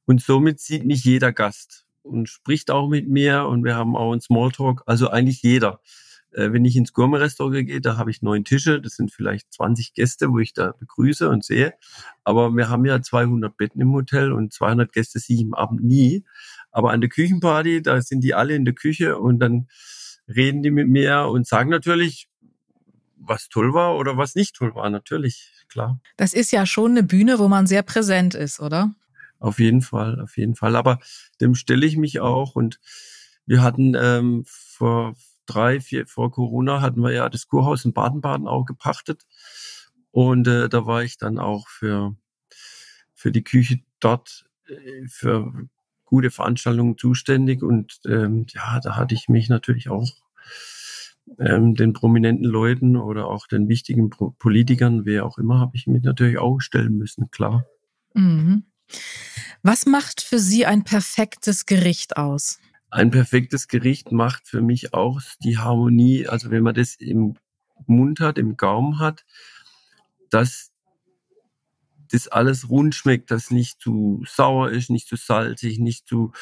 und 0.04 0.20
somit 0.20 0.58
sieht 0.58 0.84
mich 0.84 1.04
jeder 1.04 1.32
Gast 1.32 1.86
und 2.02 2.28
spricht 2.28 2.72
auch 2.72 2.88
mit 2.88 3.08
mir 3.08 3.46
und 3.46 3.62
wir 3.62 3.76
haben 3.76 3.94
auch 3.94 4.10
einen 4.10 4.20
Smalltalk, 4.20 4.82
also 4.86 5.10
eigentlich 5.10 5.42
jeder. 5.42 5.80
Äh, 6.34 6.52
wenn 6.52 6.64
ich 6.64 6.76
ins 6.76 6.92
Gourmet-Restaurant 6.92 7.66
gehe, 7.66 7.80
da 7.80 7.96
habe 7.96 8.10
ich 8.10 8.22
neun 8.22 8.44
Tische, 8.44 8.80
das 8.80 8.94
sind 8.94 9.12
vielleicht 9.12 9.52
20 9.52 9.94
Gäste, 9.94 10.30
wo 10.30 10.38
ich 10.38 10.52
da 10.52 10.72
begrüße 10.72 11.28
und 11.28 11.44
sehe. 11.44 11.74
Aber 12.24 12.50
wir 12.54 12.68
haben 12.68 12.84
ja 12.84 13.00
200 13.00 13.56
Betten 13.56 13.80
im 13.80 13.92
Hotel 13.92 14.32
und 14.32 14.52
200 14.52 14.92
Gäste 14.92 15.18
sehe 15.18 15.36
ich 15.36 15.42
im 15.42 15.54
Abend 15.54 15.84
nie. 15.84 16.24
Aber 16.70 16.92
an 16.92 17.00
der 17.00 17.10
Küchenparty, 17.10 17.82
da 17.82 18.00
sind 18.00 18.22
die 18.22 18.34
alle 18.34 18.54
in 18.54 18.64
der 18.64 18.74
Küche 18.74 19.18
und 19.18 19.40
dann 19.40 19.68
reden 20.28 20.62
die 20.62 20.70
mit 20.70 20.88
mir 20.88 21.26
und 21.26 21.46
sagen 21.46 21.70
natürlich, 21.70 22.28
was 23.16 23.48
toll 23.48 23.74
war 23.74 23.96
oder 23.96 24.16
was 24.16 24.34
nicht 24.34 24.56
toll 24.56 24.74
war, 24.74 24.88
natürlich, 24.90 25.52
klar. 25.68 26.00
Das 26.16 26.32
ist 26.32 26.50
ja 26.50 26.66
schon 26.66 26.92
eine 26.92 27.02
Bühne, 27.02 27.38
wo 27.38 27.48
man 27.48 27.66
sehr 27.66 27.82
präsent 27.82 28.34
ist, 28.34 28.60
oder? 28.60 28.94
Auf 29.38 29.58
jeden 29.58 29.82
Fall, 29.82 30.20
auf 30.20 30.36
jeden 30.36 30.54
Fall. 30.54 30.76
Aber 30.76 30.98
dem 31.40 31.54
stelle 31.54 31.86
ich 31.86 31.96
mich 31.96 32.20
auch 32.20 32.54
und 32.54 32.80
wir 33.46 33.62
hatten 33.62 33.94
ähm, 33.96 34.44
vor 34.46 35.14
drei, 35.52 35.80
vier, 35.80 36.06
vor 36.06 36.30
Corona 36.30 36.80
hatten 36.80 37.02
wir 37.02 37.12
ja 37.12 37.28
das 37.28 37.46
Kurhaus 37.46 37.84
in 37.84 37.92
Baden-Baden 37.92 38.46
auch 38.46 38.64
gepachtet. 38.64 39.22
Und 40.10 40.46
äh, 40.46 40.68
da 40.68 40.86
war 40.86 41.02
ich 41.02 41.18
dann 41.18 41.38
auch 41.38 41.68
für, 41.68 42.14
für 43.14 43.32
die 43.32 43.44
Küche 43.44 43.80
dort 44.00 44.44
äh, 44.66 45.06
für 45.06 45.68
gute 46.04 46.30
Veranstaltungen 46.30 46.98
zuständig. 46.98 47.62
Und 47.62 48.00
ähm, 48.06 48.46
ja, 48.50 48.80
da 48.80 48.96
hatte 48.96 49.14
ich 49.14 49.28
mich 49.28 49.48
natürlich 49.48 49.88
auch 49.88 50.10
ähm, 51.38 51.74
den 51.74 51.92
prominenten 51.92 52.44
Leuten 52.44 52.96
oder 52.96 53.26
auch 53.26 53.46
den 53.46 53.68
wichtigen 53.68 54.10
Pro 54.10 54.30
Politikern, 54.30 55.04
wer 55.04 55.24
auch 55.24 55.38
immer, 55.38 55.60
habe 55.60 55.76
ich 55.76 55.86
mich 55.86 56.02
natürlich 56.02 56.38
auch 56.38 56.60
stellen 56.60 56.98
müssen, 56.98 57.30
klar. 57.30 57.64
Mhm. 58.14 58.64
Was 59.62 59.86
macht 59.86 60.20
für 60.20 60.38
Sie 60.38 60.66
ein 60.66 60.84
perfektes 60.84 61.66
Gericht 61.66 62.16
aus? 62.16 62.58
Ein 62.92 63.10
perfektes 63.10 63.68
Gericht 63.68 64.12
macht 64.12 64.46
für 64.46 64.60
mich 64.60 64.92
auch 64.92 65.18
die 65.42 65.56
Harmonie, 65.56 66.28
also 66.28 66.50
wenn 66.50 66.62
man 66.62 66.74
das 66.74 66.94
im 66.96 67.36
Mund 67.86 68.20
hat, 68.20 68.36
im 68.36 68.58
Gaumen 68.58 68.98
hat, 68.98 69.24
dass 70.28 70.72
das 72.10 72.28
alles 72.28 72.68
rund 72.68 72.94
schmeckt, 72.94 73.30
dass 73.30 73.50
nicht 73.50 73.80
zu 73.80 74.22
sauer 74.28 74.70
ist, 74.70 74.90
nicht 74.90 75.08
zu 75.08 75.16
salzig, 75.16 75.78
nicht 75.78 76.06
zu, 76.06 76.32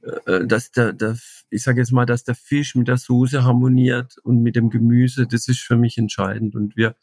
äh, 0.00 0.36
äh, 0.36 0.46
dass 0.46 0.70
der, 0.70 0.94
der 0.94 1.18
ich 1.50 1.62
sage 1.62 1.80
jetzt 1.80 1.92
mal, 1.92 2.06
dass 2.06 2.24
der 2.24 2.36
Fisch 2.36 2.74
mit 2.74 2.88
der 2.88 2.96
Soße 2.96 3.44
harmoniert 3.44 4.16
und 4.24 4.42
mit 4.42 4.56
dem 4.56 4.70
Gemüse, 4.70 5.26
das 5.26 5.46
ist 5.46 5.60
für 5.60 5.76
mich 5.76 5.98
entscheidend. 5.98 6.54
Und 6.54 6.74
wir 6.78 6.96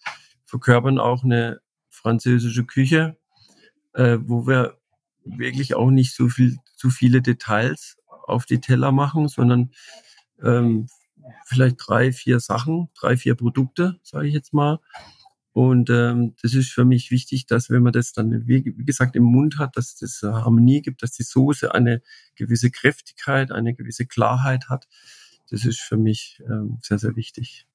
verkörpern 0.45 0.97
auch 0.97 1.23
eine 1.23 1.61
französische 1.91 2.65
Küche, 2.65 3.17
äh, 3.93 4.17
wo 4.19 4.47
wir 4.47 4.79
wirklich 5.25 5.75
auch 5.75 5.91
nicht 5.91 6.15
so 6.15 6.27
viel, 6.27 6.57
zu 6.75 6.89
viele 6.89 7.21
Details 7.21 7.97
auf 8.23 8.45
die 8.45 8.59
Teller 8.59 8.91
machen, 8.91 9.27
sondern 9.27 9.71
ähm, 10.41 10.87
vielleicht 11.45 11.77
drei, 11.79 12.11
vier 12.11 12.39
Sachen, 12.39 12.89
drei, 12.99 13.17
vier 13.17 13.35
Produkte, 13.35 13.99
sage 14.03 14.27
ich 14.27 14.33
jetzt 14.33 14.53
mal. 14.53 14.79
Und 15.53 15.91
ähm, 15.91 16.35
das 16.41 16.55
ist 16.55 16.71
für 16.71 16.83
mich 16.83 17.11
wichtig, 17.11 17.45
dass 17.45 17.69
wenn 17.69 17.83
man 17.83 17.93
das 17.93 18.11
dann, 18.11 18.47
wie, 18.47 18.63
gesagt, 18.63 19.15
im 19.15 19.23
Mund 19.23 19.59
hat, 19.59 19.77
dass 19.77 19.95
das 19.95 20.21
Harmonie 20.23 20.81
gibt, 20.81 21.03
dass 21.03 21.11
die 21.11 21.23
Soße 21.23 21.73
eine 21.73 22.01
gewisse 22.35 22.71
Kräftigkeit, 22.71 23.51
eine 23.51 23.75
gewisse 23.75 24.07
Klarheit 24.07 24.69
hat. 24.69 24.87
Das 25.51 25.63
ist 25.63 25.79
für 25.79 25.97
mich 25.97 26.41
ähm, 26.47 26.79
sehr, 26.81 26.97
sehr 26.97 27.15
wichtig. 27.15 27.67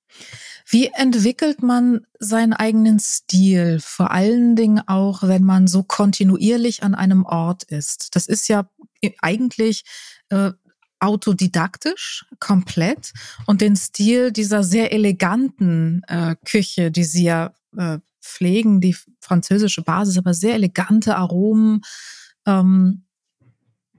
Wie 0.66 0.86
entwickelt 0.86 1.62
man 1.62 2.06
seinen 2.18 2.52
eigenen 2.52 2.98
Stil? 2.98 3.78
Vor 3.80 4.10
allen 4.10 4.56
Dingen 4.56 4.82
auch, 4.86 5.22
wenn 5.22 5.44
man 5.44 5.68
so 5.68 5.84
kontinuierlich 5.84 6.82
an 6.82 6.94
einem 6.94 7.24
Ort 7.24 7.62
ist. 7.64 8.16
Das 8.16 8.26
ist 8.26 8.48
ja 8.48 8.68
eigentlich 9.20 9.84
äh, 10.30 10.52
autodidaktisch 11.00 12.26
komplett 12.40 13.12
und 13.46 13.60
den 13.60 13.76
Stil 13.76 14.32
dieser 14.32 14.64
sehr 14.64 14.92
eleganten 14.92 16.02
äh, 16.08 16.34
Küche, 16.44 16.90
die 16.90 17.04
sie 17.04 17.24
ja 17.24 17.52
äh, 17.76 17.98
pflegen, 18.20 18.80
die 18.80 18.96
französische 19.20 19.82
Basis, 19.82 20.18
aber 20.18 20.34
sehr 20.34 20.54
elegante 20.54 21.16
Aromen, 21.16 21.82
ähm, 22.46 23.04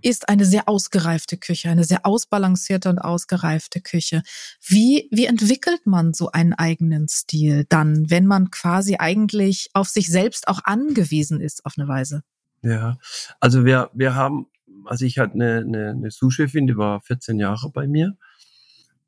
ist 0.02 0.30
eine 0.30 0.46
sehr 0.46 0.70
ausgereifte 0.70 1.38
Küche, 1.38 1.70
eine 1.70 1.84
sehr 1.84 2.06
ausbalancierte 2.06 2.90
und 2.90 3.00
ausgereifte 3.00 3.82
Küche. 3.82 4.24
Wie, 4.66 5.10
wie 5.12 5.26
entwickelt 5.26 5.86
man 5.86 6.14
so 6.14 6.32
einen 6.32 6.54
eigenen 6.54 7.08
Stil 7.08 7.66
dann, 7.70 8.10
wenn 8.10 8.26
man 8.26 8.52
quasi 8.52 8.96
eigentlich 8.98 9.70
auf 9.74 9.90
sich 9.90 10.10
selbst 10.10 10.48
auch 10.48 10.62
angewiesen 10.64 11.42
ist 11.42 11.66
auf 11.66 11.74
eine 11.78 11.88
Weise? 11.88 12.24
Ja, 12.62 12.98
also 13.40 13.66
wir, 13.66 13.90
wir 13.94 14.16
haben, 14.16 14.48
also 14.86 15.06
ich 15.06 15.20
hatte 15.20 15.36
eine, 15.36 15.58
eine, 15.60 15.90
eine 15.92 16.12
Sous-Chefin, 16.12 16.68
die 16.68 16.78
war 16.78 17.02
14 17.02 17.40
Jahre 17.40 17.72
bei 17.72 17.88
mir 17.88 18.18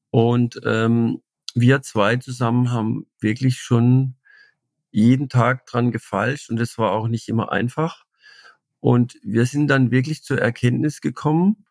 und 0.10 0.60
ähm, 0.66 1.22
wir 1.56 1.82
zwei 1.82 2.18
zusammen 2.18 2.72
haben 2.72 3.08
wirklich 3.20 3.60
schon 3.60 4.16
jeden 4.92 5.30
Tag 5.30 5.66
dran 5.66 5.92
gefalscht 5.92 6.50
und 6.50 6.60
es 6.60 6.78
war 6.78 6.92
auch 6.92 7.08
nicht 7.08 7.30
immer 7.30 7.52
einfach. 7.52 8.06
Und 8.80 9.18
wir 9.24 9.46
sind 9.46 9.68
dann 9.68 9.92
wirklich 9.92 10.24
zur 10.24 10.40
Erkenntnis 10.40 11.02
gekommen, 11.02 11.66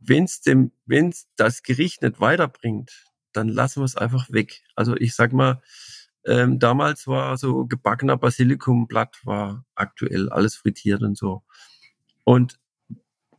wenn 0.00 0.24
es 0.24 1.28
das 1.36 1.62
Gericht 1.62 2.02
nicht 2.02 2.20
weiterbringt, 2.20 3.06
dann 3.32 3.48
lassen 3.48 3.80
wir 3.80 3.86
es 3.86 3.96
einfach 3.96 4.30
weg. 4.30 4.62
Also 4.76 4.96
ich 4.96 5.14
sag 5.14 5.32
mal, 5.32 5.62
ähm, 6.26 6.58
damals 6.58 7.06
war 7.06 7.36
so 7.36 7.66
gebackener 7.66 8.16
Basilikumblatt 8.16 9.24
war 9.24 9.64
aktuell 9.74 10.28
alles 10.28 10.56
frittiert 10.56 11.02
und 11.02 11.16
so. 11.16 11.42
Und 12.24 12.58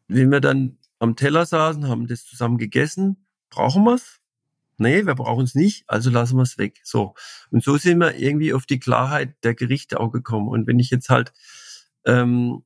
wenn 0.08 0.32
wir 0.32 0.40
dann 0.40 0.78
am 1.00 1.16
Teller 1.16 1.46
saßen, 1.46 1.88
haben 1.88 2.08
das 2.08 2.26
zusammen 2.26 2.58
gegessen, 2.58 3.26
brauchen 3.50 3.84
wir's? 3.84 4.22
Nee, 4.78 5.06
wir 5.06 5.16
brauchen 5.16 5.46
es 5.46 5.56
nicht, 5.56 5.90
also 5.90 6.10
lassen 6.10 6.38
wir 6.38 6.44
es 6.44 6.58
weg. 6.58 6.82
So. 6.84 7.16
Und 7.50 7.64
so 7.64 7.78
sind 7.78 8.00
wir 8.00 8.16
irgendwie 8.16 8.54
auf 8.54 8.66
die 8.66 8.80
Klarheit 8.80 9.36
der 9.44 9.56
Gerichte 9.56 10.00
auch 10.00 10.12
gekommen. 10.12 10.50
Und 10.50 10.68
wenn 10.68 10.80
ich 10.80 10.90
jetzt 10.90 11.10
halt 11.10 11.32
ähm, 12.06 12.64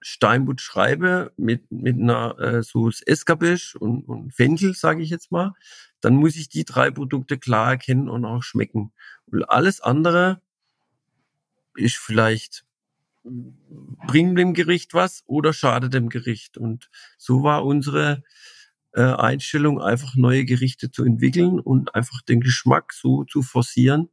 Steinbutt 0.00 0.60
schreibe 0.60 1.32
mit, 1.36 1.70
mit 1.70 1.96
einer 1.96 2.38
äh, 2.38 2.62
Sauce 2.62 3.02
Escabeche 3.02 3.78
und, 3.78 4.08
und 4.08 4.32
Fenchel, 4.32 4.72
sage 4.72 5.02
ich 5.02 5.10
jetzt 5.10 5.32
mal, 5.32 5.52
dann 6.00 6.14
muss 6.14 6.36
ich 6.36 6.48
die 6.48 6.64
drei 6.64 6.90
Produkte 6.90 7.38
klar 7.38 7.72
erkennen 7.72 8.08
und 8.08 8.24
auch 8.24 8.42
schmecken. 8.42 8.92
Und 9.26 9.50
alles 9.50 9.80
andere 9.80 10.40
ist 11.74 11.96
vielleicht 11.96 12.64
bringt 14.06 14.38
dem 14.38 14.54
Gericht 14.54 14.94
was 14.94 15.22
oder 15.26 15.52
schadet 15.52 15.94
dem 15.94 16.08
Gericht. 16.08 16.58
Und 16.58 16.90
so 17.18 17.42
war 17.42 17.64
unsere 17.64 18.22
äh, 18.92 19.02
Einstellung, 19.02 19.80
einfach 19.80 20.16
neue 20.16 20.44
Gerichte 20.44 20.90
zu 20.90 21.04
entwickeln 21.04 21.60
und 21.60 21.94
einfach 21.94 22.22
den 22.22 22.40
Geschmack 22.40 22.92
so 22.92 23.24
zu 23.24 23.42
forcieren, 23.42 24.08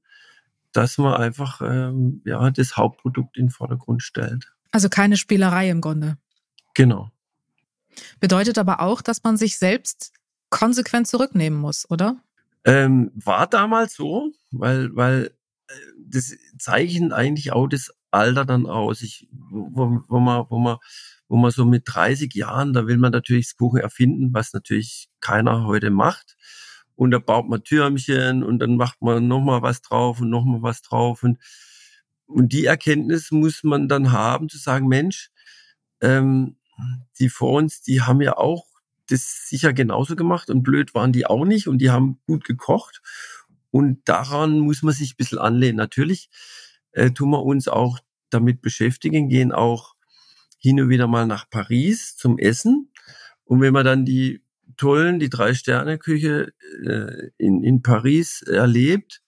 dass 0.72 0.98
man 0.98 1.13
einfach 1.13 1.62
ähm, 1.62 2.22
ja 2.25 2.50
das 2.51 2.75
Hauptprodukt 2.75 3.38
in 3.38 3.46
den 3.46 3.51
Vordergrund 3.51 4.03
stellt. 4.03 4.51
Also 4.72 4.89
keine 4.89 5.17
Spielerei 5.17 5.70
im 5.70 5.82
Grunde. 5.82 6.17
Genau. 6.74 7.12
Bedeutet 8.20 8.58
aber 8.58 8.82
auch, 8.82 9.01
dass 9.01 9.24
man 9.24 9.38
sich 9.38 9.58
selbst 9.58 10.12
konsequent 10.50 11.08
zurücknehmen 11.08 11.60
muss, 11.60 11.89
oder? 11.89 12.17
Ähm, 12.65 13.12
war 13.15 13.48
damals 13.48 13.96
so, 13.96 14.32
weil, 14.51 14.96
weil 14.96 15.32
äh, 15.67 15.74
das 15.98 16.36
zeichnet 16.58 17.13
eigentlich 17.13 17.51
auch 17.51 17.67
das 17.67 17.93
Alter 18.13 18.46
dann 18.46 18.65
aus. 18.65 19.01
Ich, 19.01 19.27
wo, 19.32 20.01
wo 20.08 20.20
man, 20.20 20.46
wo 20.50 20.60
man, 20.60 20.77
wo 21.27 21.38
man 21.38 21.51
so 21.51 21.65
mit 21.65 21.84
30 21.86 22.34
Jahren, 22.36 22.74
da 22.74 22.88
will 22.88 22.98
man 22.98 23.12
natürlich 23.12 23.48
das 23.48 23.58
Kuchen 23.58 23.79
erfinden, 23.79 24.34
was 24.34 24.53
natürlich 24.53 25.10
keiner 25.20 25.65
heute 25.65 25.89
macht 25.89 26.38
und 26.96 27.12
da 27.12 27.20
baut 27.20 27.50
man 27.50 27.63
Türmchen 27.63 28.43
und 28.43 28.60
dann 28.60 28.75
macht 28.75 29.01
man 29.01 29.27
nochmal 29.27 29.62
was 29.62 29.82
drauf 29.82 30.22
und 30.22 30.29
nochmal 30.29 30.62
was 30.62 30.82
drauf 30.82 31.24
und, 31.24 31.39
und 32.25 32.53
die 32.53 32.65
Erkenntnis 32.65 33.32
muss 33.32 33.63
man 33.63 33.88
dann 33.88 34.12
haben, 34.12 34.50
zu 34.50 34.58
sagen, 34.58 34.88
Mensch, 34.88 35.32
ähm, 36.01 36.58
die 37.20 37.29
vor 37.29 37.53
uns, 37.53 37.82
die 37.82 38.01
haben 38.01 38.22
ja 38.22 38.38
auch 38.38 38.65
das 39.08 39.48
sicher 39.50 39.74
genauso 39.74 40.15
gemacht 40.15 40.50
und 40.50 40.63
blöd 40.63 40.93
waren 40.96 41.12
die 41.12 41.25
auch 41.25 41.46
nicht 41.46 41.67
und 41.67 41.79
die 41.79 41.89
haben 41.91 42.20
gut 42.25 42.46
gekocht 42.46 43.01
und 43.72 44.08
daran 44.08 44.60
muss 44.60 44.84
man 44.84 44.93
sich 44.93 45.13
ein 45.13 45.17
bisschen 45.17 45.39
anlehnen. 45.39 45.77
Natürlich 45.77 46.29
äh, 46.93 47.12
tun 47.12 47.31
wir 47.31 47.43
uns 47.43 47.67
auch 47.67 48.00
damit 48.29 48.62
beschäftigen, 48.62 49.29
gehen 49.29 49.51
auch 49.51 49.95
hin 50.57 50.79
und 50.79 50.89
wieder 50.89 51.07
mal 51.07 51.27
nach 51.27 51.50
Paris 51.50 52.15
zum 52.15 52.39
Essen 52.39 52.89
und 53.45 53.62
wenn 53.62 53.73
man 53.73 53.85
dann 53.85 54.05
die 54.05 54.41
tollen, 54.77 55.19
die 55.19 55.29
Drei-Sterne-Küche 55.29 56.53
äh, 56.85 57.29
in, 57.38 57.63
in 57.63 57.81
Paris 57.81 58.41
erlebt, 58.41 59.21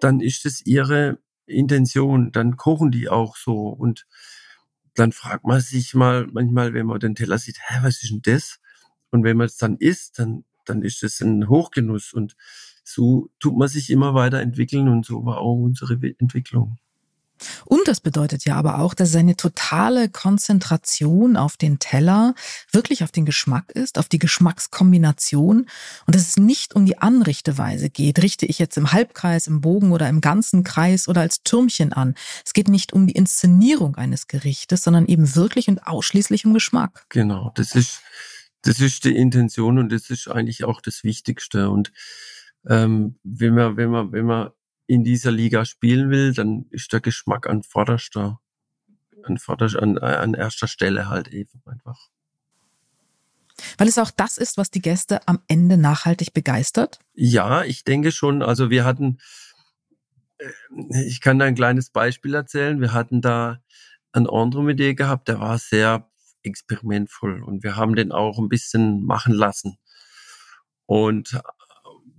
dann 0.00 0.20
ist 0.20 0.46
es 0.46 0.66
ihre 0.66 1.18
Intention, 1.46 2.32
dann 2.32 2.56
kochen 2.56 2.90
die 2.90 3.08
auch 3.08 3.36
so 3.36 3.68
und 3.68 4.06
dann 4.94 5.12
fragt 5.12 5.44
man 5.44 5.60
sich 5.60 5.94
mal 5.94 6.26
manchmal, 6.32 6.72
wenn 6.72 6.86
man 6.86 7.00
den 7.00 7.14
Teller 7.14 7.38
sieht, 7.38 7.58
hä, 7.66 7.78
was 7.82 8.02
ist 8.02 8.10
denn 8.10 8.22
das? 8.22 8.60
Und 9.10 9.24
wenn 9.24 9.36
man 9.36 9.46
es 9.46 9.56
dann 9.56 9.76
isst, 9.76 10.18
dann, 10.18 10.44
dann 10.64 10.82
ist 10.82 11.02
es 11.02 11.20
ein 11.20 11.48
Hochgenuss 11.48 12.12
und 12.12 12.36
so 12.84 13.30
tut 13.40 13.56
man 13.56 13.68
sich 13.68 13.90
immer 13.90 14.14
weiter 14.14 14.40
entwickeln 14.40 14.88
und 14.88 15.06
so 15.06 15.24
war 15.24 15.38
auch 15.38 15.54
unsere 15.54 15.94
Entwicklung. 16.18 16.78
Und 17.64 17.86
das 17.86 18.00
bedeutet 18.00 18.44
ja 18.44 18.56
aber 18.56 18.78
auch, 18.78 18.94
dass 18.94 19.12
seine 19.12 19.36
totale 19.36 20.08
Konzentration 20.08 21.36
auf 21.36 21.56
den 21.56 21.78
Teller 21.78 22.34
wirklich 22.72 23.02
auf 23.04 23.12
den 23.12 23.24
Geschmack 23.24 23.70
ist, 23.72 23.98
auf 23.98 24.08
die 24.08 24.18
Geschmackskombination 24.18 25.66
und 26.06 26.14
dass 26.14 26.28
es 26.28 26.36
nicht 26.36 26.74
um 26.74 26.86
die 26.86 26.98
Anrichteweise 26.98 27.90
geht. 27.90 28.22
Richte 28.22 28.46
ich 28.46 28.58
jetzt 28.58 28.76
im 28.76 28.92
Halbkreis, 28.92 29.46
im 29.46 29.60
Bogen 29.60 29.92
oder 29.92 30.08
im 30.08 30.20
ganzen 30.20 30.64
Kreis 30.64 31.08
oder 31.08 31.20
als 31.20 31.42
Türmchen 31.42 31.92
an. 31.92 32.14
Es 32.44 32.52
geht 32.52 32.68
nicht 32.68 32.92
um 32.92 33.06
die 33.06 33.14
Inszenierung 33.14 33.96
eines 33.96 34.26
Gerichtes, 34.28 34.82
sondern 34.82 35.06
eben 35.06 35.34
wirklich 35.34 35.68
und 35.68 35.86
ausschließlich 35.86 36.44
um 36.46 36.54
Geschmack. 36.54 37.06
Genau, 37.08 37.52
das 37.54 37.74
ist, 37.74 38.00
das 38.62 38.80
ist 38.80 39.04
die 39.04 39.16
Intention 39.16 39.78
und 39.78 39.92
das 39.92 40.10
ist 40.10 40.28
eigentlich 40.28 40.64
auch 40.64 40.80
das 40.80 41.04
Wichtigste. 41.04 41.70
Und 41.70 41.92
ähm, 42.68 43.18
wenn 43.22 43.54
man, 43.54 43.76
wenn 43.76 43.90
man, 43.90 44.12
wenn 44.12 44.26
man 44.26 44.50
in 44.86 45.04
dieser 45.04 45.30
Liga 45.30 45.64
spielen 45.64 46.10
will, 46.10 46.34
dann 46.34 46.66
ist 46.70 46.92
der 46.92 47.00
Geschmack 47.00 47.48
an 47.48 47.62
vorderster, 47.62 48.40
an, 49.22 49.38
vorderster, 49.38 49.82
an, 49.82 49.98
an 49.98 50.34
erster 50.34 50.68
Stelle 50.68 51.08
halt 51.08 51.28
eben 51.28 51.62
einfach. 51.66 52.08
Weil 53.78 53.88
es 53.88 53.98
auch 53.98 54.10
das 54.10 54.36
ist, 54.36 54.56
was 54.56 54.70
die 54.70 54.82
Gäste 54.82 55.26
am 55.28 55.40
Ende 55.46 55.76
nachhaltig 55.76 56.34
begeistert? 56.34 56.98
Ja, 57.14 57.62
ich 57.62 57.84
denke 57.84 58.10
schon. 58.10 58.42
Also 58.42 58.68
wir 58.68 58.84
hatten, 58.84 59.18
äh, 60.38 61.04
ich 61.06 61.20
kann 61.20 61.38
da 61.38 61.44
ein 61.44 61.54
kleines 61.54 61.90
Beispiel 61.90 62.34
erzählen. 62.34 62.80
Wir 62.80 62.92
hatten 62.92 63.20
da 63.20 63.60
einen 64.12 64.26
Andromedé 64.26 64.94
gehabt, 64.94 65.28
der 65.28 65.40
war 65.40 65.58
sehr 65.58 66.08
experimentvoll 66.42 67.42
und 67.42 67.62
wir 67.62 67.76
haben 67.76 67.96
den 67.96 68.12
auch 68.12 68.38
ein 68.38 68.48
bisschen 68.48 69.04
machen 69.04 69.34
lassen. 69.34 69.78
Und 70.86 71.40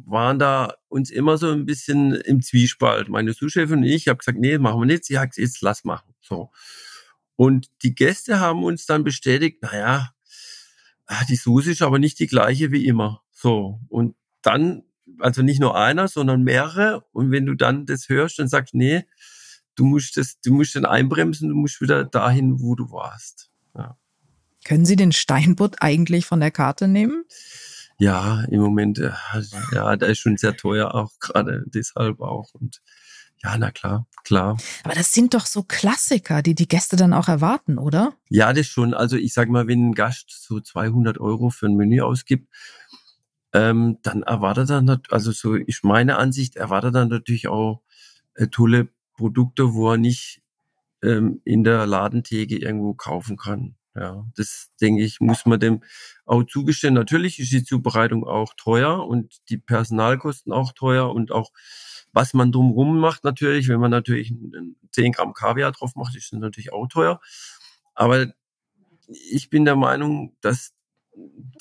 waren 0.06 0.40
da 0.40 0.76
uns 0.88 1.10
immer 1.10 1.38
so 1.38 1.52
ein 1.52 1.66
bisschen 1.66 2.14
im 2.14 2.42
Zwiespalt. 2.42 3.10
Meine 3.10 3.34
Sous-Chefin 3.34 3.80
und 3.80 3.84
ich 3.84 4.08
habe 4.08 4.18
gesagt, 4.18 4.38
nee, 4.38 4.58
machen 4.58 4.82
wir 4.82 4.86
nicht. 4.86 5.06
Sie 5.06 5.18
hat 5.18 5.32
gesagt, 5.32 5.38
jetzt 5.38 5.62
lass 5.62 5.84
machen. 5.84 6.14
So. 6.22 6.52
Und 7.36 7.68
die 7.84 7.96
Gäste 7.96 8.40
haben 8.40 8.64
uns 8.64 8.86
dann 8.86 9.04
bestätigt, 9.04 9.62
naja, 9.62 10.12
ah, 11.08 11.24
die 11.28 11.36
Soße 11.36 11.72
ist 11.72 11.82
aber 11.82 12.00
nicht 12.00 12.20
die 12.20 12.28
gleiche 12.28 12.72
wie 12.72 12.86
immer. 12.86 13.24
So. 13.32 13.80
Und 13.90 14.16
dann, 14.42 14.84
also 15.20 15.42
nicht 15.42 15.60
nur 15.60 15.76
einer, 15.76 16.08
sondern 16.08 16.44
mehrere. 16.44 17.06
Und 17.12 17.32
wenn 17.32 17.46
du 17.46 17.56
dann 17.56 17.86
das 17.86 18.10
hörst 18.10 18.40
und 18.40 18.48
sagst, 18.48 18.74
nee, 18.74 19.06
du 19.76 19.86
musst 19.86 20.18
das, 20.18 20.40
du 20.42 20.54
musst 20.54 20.76
dann 20.76 20.86
einbremsen, 20.86 21.50
du 21.50 21.56
musst 21.56 21.82
wieder 21.82 22.06
dahin, 22.06 22.62
wo 22.62 22.76
du 22.76 22.92
warst. 22.92 23.50
Ja. 23.76 23.98
Können 24.64 24.86
Sie 24.86 24.96
den 24.96 25.12
Steinbutt 25.12 25.78
eigentlich 25.82 26.26
von 26.26 26.40
der 26.40 26.52
Karte 26.52 26.88
nehmen? 26.88 27.26
Ja, 27.98 28.44
im 28.50 28.62
Moment, 28.62 29.00
äh, 29.00 29.12
ja, 29.72 29.96
der 29.96 30.10
ist 30.10 30.20
schon 30.20 30.38
sehr 30.38 30.58
teuer, 30.58 30.94
auch 30.94 31.12
gerade 31.20 31.64
deshalb 31.68 32.20
auch. 32.20 32.54
Und 32.54 32.82
ja, 33.44 33.58
na 33.58 33.72
klar, 33.72 34.08
klar. 34.24 34.58
Aber 34.84 34.96
das 34.96 35.14
sind 35.14 35.34
doch 35.34 35.46
so 35.46 35.64
Klassiker, 35.64 36.42
die 36.42 36.56
die 36.56 36.68
Gäste 36.68 36.96
dann 36.96 37.14
auch 37.14 37.28
erwarten, 37.28 37.78
oder? 37.78 38.14
Ja, 38.30 38.54
das 38.54 38.68
schon. 38.68 38.94
Also 38.94 39.18
ich 39.18 39.34
sag 39.34 39.50
mal, 39.50 39.68
wenn 39.68 39.90
ein 39.90 39.94
Gast 39.94 40.26
so 40.30 40.60
200 40.60 41.20
Euro 41.20 41.50
für 41.50 41.68
ein 41.68 41.76
Menü 41.76 42.02
ausgibt, 42.02 42.50
ähm, 43.54 44.00
dann 44.04 44.24
erwartet 44.24 44.70
er, 44.70 44.84
also 45.12 45.32
so 45.32 45.56
ist 45.56 45.84
meine 45.84 46.18
Ansicht, 46.18 46.58
erwartet 46.58 46.96
er 46.96 47.06
natürlich 47.06 47.48
auch 47.48 47.82
äh, 48.34 48.48
tolle 48.48 48.90
Produkte, 49.14 49.74
wo 49.74 49.92
er 49.92 49.98
nicht 49.98 50.42
ähm, 51.02 51.42
in 51.46 51.64
der 51.64 51.86
Ladentheke 51.86 52.58
irgendwo 52.58 52.94
kaufen 52.94 53.38
kann. 53.38 53.76
Ja, 53.96 54.26
das 54.36 54.72
denke 54.82 55.04
ich, 55.04 55.22
muss 55.22 55.46
man 55.46 55.60
dem 55.60 55.82
auch 56.26 56.44
zugestehen. 56.44 56.94
Natürlich 56.94 57.40
ist 57.40 57.54
die 57.54 57.64
Zubereitung 57.64 58.26
auch 58.26 58.54
teuer 58.58 59.08
und 59.08 59.50
die 59.50 59.58
Personalkosten 59.58 60.52
auch 60.52 60.74
teuer 60.74 61.12
und 61.12 61.32
auch 61.32 61.52
was 62.12 62.34
man 62.34 62.52
drumherum 62.52 62.98
macht 63.00 63.24
natürlich, 63.24 63.68
wenn 63.68 63.80
man 63.80 63.92
natürlich 63.92 64.34
10 64.92 65.12
Gramm 65.12 65.34
Kaviar 65.34 65.72
drauf 65.74 65.96
macht, 65.96 66.16
ist 66.16 66.32
das 66.32 66.40
natürlich 66.40 66.72
auch 66.72 66.88
teuer. 66.88 67.20
Aber 67.94 68.28
ich 69.08 69.50
bin 69.50 69.66
der 69.66 69.76
Meinung, 69.76 70.36
dass 70.42 70.74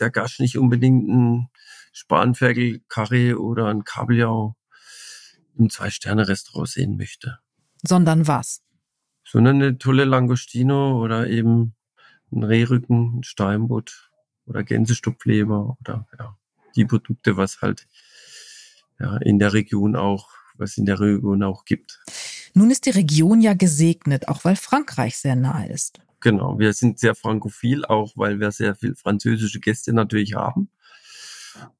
der 0.01 0.11
Gast 0.11 0.41
nicht 0.41 0.57
unbedingt 0.57 1.09
ein 1.09 1.49
Spanferkel, 1.93 2.83
Karre 2.89 3.41
oder 3.41 3.67
ein 3.67 3.85
Kabeljau 3.85 4.57
im 5.57 5.71
Zwei-Sterne-Restaurant 5.71 6.69
sehen 6.69 6.97
möchte. 6.97 7.39
Sondern 7.83 8.27
was? 8.27 8.63
Sondern 9.25 9.57
eine 9.57 9.79
tolle 9.79 10.05
Langostino 10.05 11.01
oder 11.01 11.29
eben 11.29 11.75
ein 12.33 12.43
Rehrücken, 12.43 13.19
ein 13.19 13.23
Steinbutt 13.23 14.11
oder 14.47 14.63
Gänsestupfleber 14.63 15.77
oder 15.81 16.07
ja, 16.19 16.37
die 16.77 16.85
Produkte, 16.85 17.37
was 17.37 17.63
halt 17.63 17.87
ja, 18.99 19.17
in 19.19 19.39
der 19.39 19.53
Region 19.53 19.97
auch, 19.97 20.29
was 20.57 20.77
in 20.77 20.87
der 20.87 21.01
Region 21.01 21.43
auch 21.43 21.65
gibt. 21.65 22.01
Nun 22.55 22.71
ist 22.71 22.87
die 22.87 22.91
Region 22.91 23.41
ja 23.41 23.55
gesegnet, 23.55 24.29
auch 24.29 24.45
weil 24.45 24.57
Frankreich 24.57 25.17
sehr 25.17 25.37
nahe 25.37 25.69
ist. 25.69 26.01
Genau, 26.21 26.59
wir 26.59 26.73
sind 26.73 26.99
sehr 26.99 27.15
frankophil, 27.15 27.85
auch 27.85 28.13
weil 28.17 28.41
wir 28.41 28.51
sehr 28.51 28.75
viel 28.75 28.95
französische 28.95 29.61
Gäste 29.61 29.93
natürlich 29.93 30.35
haben. 30.35 30.71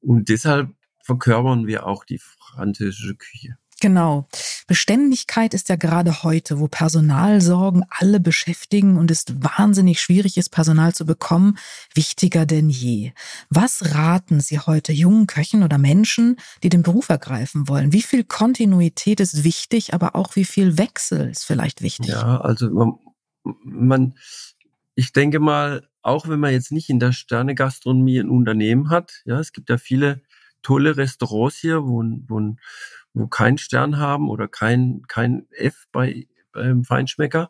Und 0.01 0.29
deshalb 0.29 0.69
verkörpern 1.01 1.67
wir 1.67 1.85
auch 1.85 2.05
die 2.05 2.19
französische 2.19 3.15
Küche. 3.15 3.57
Genau. 3.81 4.27
Beständigkeit 4.67 5.53
ist 5.53 5.69
ja 5.69 5.75
gerade 5.75 6.23
heute, 6.23 6.59
wo 6.59 6.67
Personalsorgen 6.67 7.85
alle 7.89 8.19
beschäftigen 8.19 8.97
und 8.97 9.11
es 9.11 9.25
wahnsinnig 9.29 10.01
schwierig 10.01 10.37
ist, 10.37 10.49
Personal 10.49 10.93
zu 10.93 11.05
bekommen, 11.05 11.57
wichtiger 11.93 12.45
denn 12.45 12.69
je. 12.69 13.11
Was 13.49 13.93
raten 13.93 14.39
Sie 14.39 14.59
heute 14.59 14.93
jungen 14.93 15.27
Köchen 15.27 15.63
oder 15.63 15.77
Menschen, 15.77 16.37
die 16.63 16.69
den 16.69 16.83
Beruf 16.83 17.09
ergreifen 17.09 17.67
wollen? 17.67 17.91
Wie 17.91 18.01
viel 18.01 18.23
Kontinuität 18.23 19.19
ist 19.19 19.43
wichtig, 19.43 19.93
aber 19.93 20.15
auch 20.15 20.35
wie 20.35 20.45
viel 20.45 20.77
Wechsel 20.77 21.29
ist 21.29 21.43
vielleicht 21.43 21.81
wichtig? 21.81 22.07
Ja, 22.07 22.39
also 22.39 22.69
man, 22.69 22.93
man 23.63 24.13
ich 24.95 25.11
denke 25.11 25.39
mal, 25.39 25.87
auch 26.01 26.27
wenn 26.27 26.39
man 26.39 26.53
jetzt 26.53 26.71
nicht 26.71 26.89
in 26.89 26.99
der 26.99 27.11
Sterne-Gastronomie 27.11 28.19
ein 28.19 28.29
Unternehmen 28.29 28.89
hat, 28.89 29.21
ja, 29.25 29.39
es 29.39 29.51
gibt 29.51 29.69
ja 29.69 29.77
viele 29.77 30.21
tolle 30.61 30.97
Restaurants 30.97 31.57
hier, 31.57 31.83
wo, 31.83 32.03
wo, 32.27 32.55
wo 33.15 33.27
kein 33.27 33.57
Stern 33.57 33.97
haben 33.97 34.29
oder 34.29 34.47
kein, 34.47 35.03
kein 35.07 35.47
F 35.51 35.87
bei, 35.91 36.27
beim 36.51 36.83
Feinschmecker. 36.83 37.49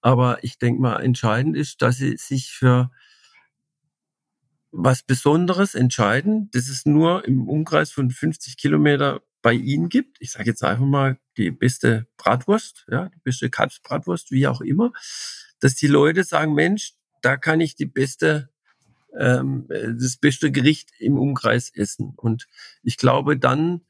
Aber 0.00 0.42
ich 0.42 0.58
denke 0.58 0.80
mal, 0.80 1.00
entscheidend 1.00 1.56
ist, 1.56 1.82
dass 1.82 1.96
sie 1.96 2.16
sich 2.16 2.52
für 2.52 2.90
was 4.70 5.02
Besonderes 5.02 5.74
entscheiden, 5.74 6.50
das 6.52 6.68
es 6.68 6.84
nur 6.84 7.24
im 7.26 7.48
Umkreis 7.48 7.92
von 7.92 8.10
50 8.10 8.56
Kilometer 8.56 9.22
bei 9.40 9.52
ihnen 9.52 9.88
gibt. 9.88 10.16
Ich 10.20 10.32
sage 10.32 10.50
jetzt 10.50 10.64
einfach 10.64 10.84
mal 10.84 11.18
die 11.36 11.50
beste 11.50 12.06
Bratwurst, 12.16 12.86
ja, 12.88 13.08
die 13.08 13.20
beste 13.22 13.50
Kalbsbratwurst, 13.50 14.30
wie 14.30 14.46
auch 14.46 14.60
immer, 14.60 14.92
dass 15.60 15.74
die 15.74 15.86
Leute 15.86 16.24
sagen, 16.24 16.54
Mensch, 16.54 16.94
da 17.22 17.36
kann 17.36 17.60
ich 17.60 17.76
die 17.76 17.86
beste 17.86 18.48
ähm, 19.18 19.66
das 19.68 20.16
beste 20.16 20.50
Gericht 20.50 20.90
im 20.98 21.18
Umkreis 21.18 21.70
essen. 21.70 22.14
Und 22.16 22.48
ich 22.82 22.96
glaube, 22.96 23.38
dann, 23.38 23.82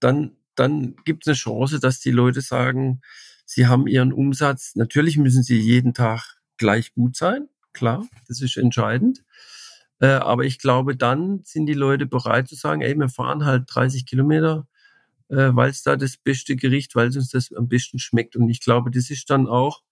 dann, 0.00 0.36
dann 0.58 0.96
gibt 1.04 1.24
es 1.24 1.28
eine 1.28 1.36
Chance, 1.36 1.80
dass 1.80 2.00
die 2.00 2.10
Leute 2.10 2.40
sagen, 2.40 3.00
sie 3.44 3.66
haben 3.66 3.86
ihren 3.86 4.12
Umsatz. 4.12 4.74
Natürlich 4.74 5.16
müssen 5.16 5.42
sie 5.42 5.58
jeden 5.58 5.94
Tag 5.94 6.38
gleich 6.56 6.92
gut 6.92 7.16
sein, 7.16 7.48
klar, 7.72 8.06
das 8.26 8.40
ist 8.40 8.56
entscheidend. 8.56 9.22
Äh, 10.00 10.08
aber 10.08 10.44
ich 10.44 10.58
glaube, 10.58 10.96
dann 10.96 11.42
sind 11.44 11.66
die 11.66 11.74
Leute 11.74 12.06
bereit 12.06 12.48
zu 12.48 12.54
sagen, 12.54 12.82
ey, 12.82 12.94
wir 12.96 13.08
fahren 13.08 13.44
halt 13.44 13.64
30 13.66 14.06
Kilometer, 14.06 14.66
äh, 15.28 15.50
weil 15.52 15.70
es 15.70 15.82
da 15.82 15.96
das 15.96 16.16
beste 16.16 16.56
Gericht, 16.56 16.94
weil 16.94 17.08
es 17.08 17.16
uns 17.16 17.30
das 17.30 17.52
am 17.52 17.68
besten 17.68 17.98
schmeckt. 17.98 18.36
Und 18.36 18.48
ich 18.48 18.60
glaube, 18.60 18.90
das 18.90 19.10
ist 19.10 19.30
dann 19.30 19.46
auch 19.46 19.82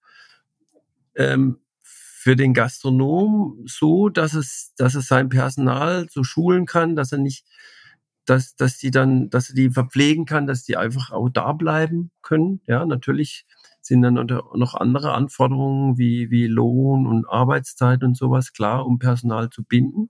ähm, 1.15 1.59
für 1.81 2.35
den 2.35 2.53
Gastronom 2.53 3.63
so, 3.65 4.09
dass 4.09 4.33
es, 4.33 4.73
dass 4.77 4.95
es 4.95 5.07
sein 5.07 5.29
Personal 5.29 6.07
so 6.09 6.23
schulen 6.23 6.65
kann, 6.65 6.95
dass 6.95 7.11
er 7.11 7.19
nicht, 7.19 7.45
dass, 8.27 8.55
dass 8.55 8.77
die 8.77 8.91
dann, 8.91 9.29
dass 9.29 9.49
er 9.49 9.55
die 9.55 9.69
verpflegen 9.71 10.25
kann, 10.25 10.47
dass 10.47 10.63
die 10.63 10.77
einfach 10.77 11.11
auch 11.11 11.29
da 11.29 11.53
bleiben 11.53 12.11
können. 12.21 12.61
Ja, 12.67 12.85
natürlich 12.85 13.45
sind 13.81 14.01
dann 14.01 14.15
noch 14.15 14.75
andere 14.75 15.13
Anforderungen 15.13 15.97
wie, 15.97 16.29
wie 16.29 16.47
Lohn 16.47 17.07
und 17.07 17.27
Arbeitszeit 17.27 18.03
und 18.03 18.17
sowas 18.17 18.51
klar, 18.51 18.85
um 18.85 18.99
Personal 18.99 19.49
zu 19.49 19.63
binden. 19.63 20.09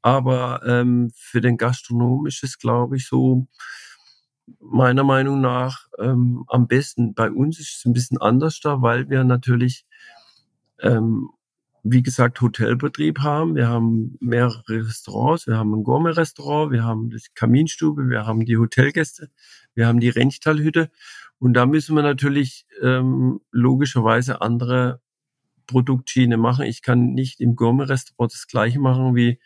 Aber 0.00 0.62
ähm, 0.66 1.10
für 1.14 1.42
den 1.42 1.58
Gastronom 1.58 2.26
ist 2.26 2.42
es, 2.42 2.58
glaube 2.58 2.96
ich, 2.96 3.06
so 3.06 3.46
meiner 4.60 5.04
Meinung 5.04 5.42
nach 5.42 5.88
ähm, 5.98 6.44
am 6.48 6.66
besten. 6.66 7.12
Bei 7.12 7.30
uns 7.30 7.60
ist 7.60 7.76
es 7.76 7.84
ein 7.84 7.92
bisschen 7.92 8.18
anders 8.18 8.60
da, 8.60 8.80
weil 8.80 9.10
wir 9.10 9.22
natürlich 9.24 9.84
ähm, 10.80 11.28
wie 11.90 12.02
gesagt, 12.02 12.40
Hotelbetrieb 12.40 13.20
haben. 13.20 13.54
Wir 13.54 13.68
haben 13.68 14.16
mehrere 14.20 14.62
Restaurants. 14.68 15.46
Wir 15.46 15.56
haben 15.56 15.74
ein 15.74 15.84
Gourmet-Restaurant, 15.84 16.72
wir 16.72 16.84
haben 16.84 17.10
die 17.10 17.20
Kaminstube, 17.34 18.08
wir 18.08 18.26
haben 18.26 18.44
die 18.44 18.56
Hotelgäste, 18.56 19.30
wir 19.74 19.86
haben 19.86 20.00
die 20.00 20.08
Renchtalhütte. 20.08 20.90
Und 21.38 21.54
da 21.54 21.66
müssen 21.66 21.94
wir 21.94 22.02
natürlich 22.02 22.66
ähm, 22.82 23.40
logischerweise 23.52 24.40
andere 24.40 25.00
Produktschiene 25.66 26.36
machen. 26.36 26.64
Ich 26.64 26.82
kann 26.82 27.14
nicht 27.14 27.40
im 27.40 27.54
Gourmet-Restaurant 27.54 28.32
das 28.32 28.46
gleiche 28.46 28.80
machen 28.80 29.14
wie 29.14 29.38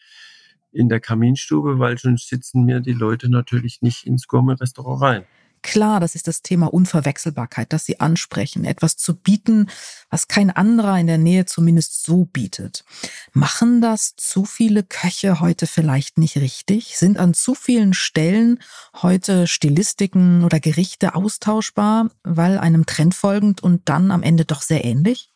in 0.73 0.89
der 0.89 1.01
Kaminstube, 1.01 1.79
weil 1.79 1.99
sonst 1.99 2.29
sitzen 2.29 2.65
mir 2.65 2.81
die 2.81 2.95
Leute 2.95 3.29
natürlich 3.29 3.83
nicht 3.83 4.07
ins 4.07 4.27
Gourmet-Restaurant 4.27 5.03
rein. 5.03 5.25
Klar, 5.63 6.01
das 6.01 6.15
ist 6.15 6.27
das 6.27 6.43
Thema 6.43 6.67
Unverwechselbarkeit, 6.73 7.73
das 7.73 7.85
Sie 7.85 8.01
ansprechen, 8.01 8.65
etwas 8.65 8.97
zu 8.97 9.15
bieten, 9.15 9.69
was 10.11 10.27
kein 10.27 10.51
anderer 10.51 10.99
in 10.99 11.07
der 11.07 11.19
Nähe 11.19 11.47
zumindest 11.47 12.03
so 12.05 12.25
bietet. 12.25 12.85
Machen 13.33 13.81
das 13.81 14.17
zu 14.17 14.45
viele 14.45 14.83
Köche 14.83 15.41
heute 15.41 15.67
vielleicht 15.67 16.19
nicht 16.19 16.37
richtig? 16.37 16.99
Sind 16.99 17.17
an 17.17 17.33
zu 17.33 17.55
vielen 17.55 17.95
Stellen 17.95 18.59
heute 19.01 19.47
Stilistiken 19.47 20.45
oder 20.45 20.59
Gerichte 20.59 21.15
austauschbar, 21.15 22.11
weil 22.25 22.59
einem 22.59 22.85
Trend 22.85 23.15
folgend 23.15 23.63
und 23.63 23.89
dann 23.89 24.11
am 24.11 24.23
Ende 24.23 24.45
doch 24.45 24.63
sehr 24.63 24.85
ähnlich? 24.85 25.31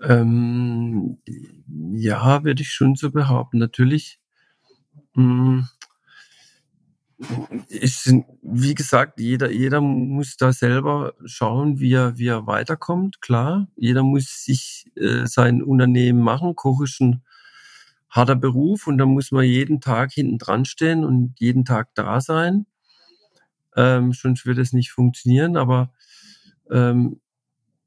Ähm, 0.00 1.18
ja, 1.92 2.44
würde 2.44 2.62
ich 2.62 2.70
schon 2.70 2.94
so 2.94 3.10
behaupten. 3.10 3.58
Natürlich. 3.58 4.20
Mh, 5.14 5.68
ist, 7.68 8.12
wie 8.42 8.74
gesagt, 8.74 9.18
jeder, 9.18 9.50
jeder 9.50 9.80
muss 9.80 10.36
da 10.36 10.52
selber 10.52 11.14
schauen, 11.24 11.80
wie 11.80 11.92
er, 11.92 12.16
wie 12.16 12.28
er 12.28 12.46
weiterkommt. 12.46 13.20
Klar, 13.20 13.68
jeder 13.76 14.02
muss 14.02 14.44
sich 14.44 14.86
äh, 14.94 15.26
sein 15.26 15.62
Unternehmen 15.62 16.20
machen. 16.20 16.54
Koch 16.54 16.82
ist 16.82 17.00
ein 17.00 17.22
harter 18.08 18.36
Beruf 18.36 18.86
und 18.86 18.98
da 18.98 19.06
muss 19.06 19.32
man 19.32 19.44
jeden 19.44 19.80
Tag 19.80 20.12
hinten 20.12 20.38
dran 20.38 20.64
stehen 20.64 21.04
und 21.04 21.34
jeden 21.38 21.64
Tag 21.64 21.88
da 21.94 22.20
sein. 22.20 22.66
Ähm, 23.76 24.12
sonst 24.12 24.46
wird 24.46 24.58
es 24.58 24.72
nicht 24.72 24.92
funktionieren. 24.92 25.56
Aber 25.56 25.92
ähm, 26.70 27.20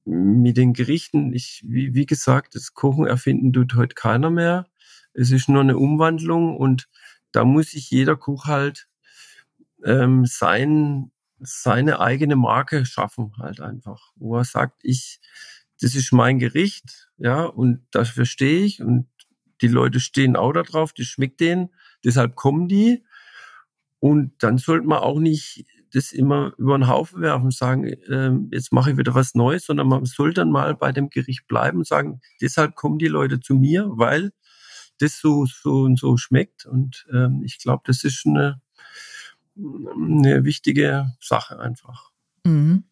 mit 0.04 0.58
den 0.58 0.74
Gerichten, 0.74 1.34
ich, 1.34 1.64
wie, 1.66 1.94
wie 1.94 2.06
gesagt, 2.06 2.56
das 2.56 2.74
Kochen 2.74 3.06
erfinden 3.08 3.54
tut 3.54 3.76
heute 3.76 3.96
keiner 3.96 4.30
mehr. 4.30 4.68
Es 5.14 5.32
ist 5.32 5.48
nur 5.48 5.62
eine 5.62 5.78
Umwandlung 5.78 6.58
und 6.58 6.90
da 7.32 7.46
muss 7.46 7.72
sich 7.72 7.90
jeder 7.92 8.18
Koch 8.18 8.46
halt 8.46 8.90
ähm, 9.86 10.26
sein, 10.26 11.12
seine 11.40 12.00
eigene 12.00 12.36
Marke 12.36 12.86
schaffen 12.86 13.34
halt 13.38 13.62
einfach, 13.62 14.12
wo 14.16 14.38
er 14.38 14.44
sagt, 14.44 14.82
ich, 14.84 15.20
das 15.80 15.96
ist 15.96 16.12
mein 16.12 16.40
Gericht, 16.40 17.10
ja, 17.18 17.44
und 17.44 17.86
dafür 17.92 18.26
stehe 18.26 18.64
ich 18.64 18.82
und 18.82 19.08
die 19.62 19.68
Leute 19.68 20.00
stehen 20.00 20.36
auch 20.36 20.54
da 20.54 20.64
drauf, 20.64 20.94
das 20.94 21.08
schmeckt 21.08 21.40
denen, 21.40 21.70
deshalb 22.04 22.36
kommen 22.36 22.68
die 22.68 23.04
und 24.00 24.34
dann 24.40 24.58
sollte 24.58 24.88
man 24.88 25.00
auch 25.00 25.20
nicht 25.20 25.66
das 25.94 26.12
immer 26.14 26.54
über 26.58 26.78
den 26.78 26.88
Haufen 26.88 27.22
werfen 27.22 27.52
sagen, 27.52 27.86
äh, 27.86 28.32
jetzt 28.52 28.72
mache 28.72 28.92
ich 28.92 28.98
wieder 28.98 29.14
was 29.14 29.36
Neues, 29.36 29.66
sondern 29.66 29.88
man 29.88 30.06
soll 30.06 30.34
dann 30.34 30.50
mal 30.50 30.76
bei 30.76 30.92
dem 30.92 31.10
Gericht 31.10 31.48
bleiben 31.48 31.80
und 31.80 31.88
sagen, 31.88 32.22
deshalb 32.40 32.76
kommen 32.76 32.98
die 32.98 33.08
Leute 33.08 33.40
zu 33.40 33.56
mir, 33.56 33.90
weil 33.92 34.32
das 35.00 35.20
so, 35.20 35.46
so 35.46 35.82
und 35.82 36.00
so 36.00 36.18
schmeckt. 36.18 36.66
Und 36.66 37.06
ähm, 37.12 37.42
ich 37.44 37.60
glaube, 37.60 37.84
das 37.86 38.04
ist 38.04 38.26
eine, 38.26 38.62
eine 39.56 40.44
wichtige 40.44 41.14
Sache 41.20 41.60
einfach. 41.60 42.12
Mhm. 42.44 42.84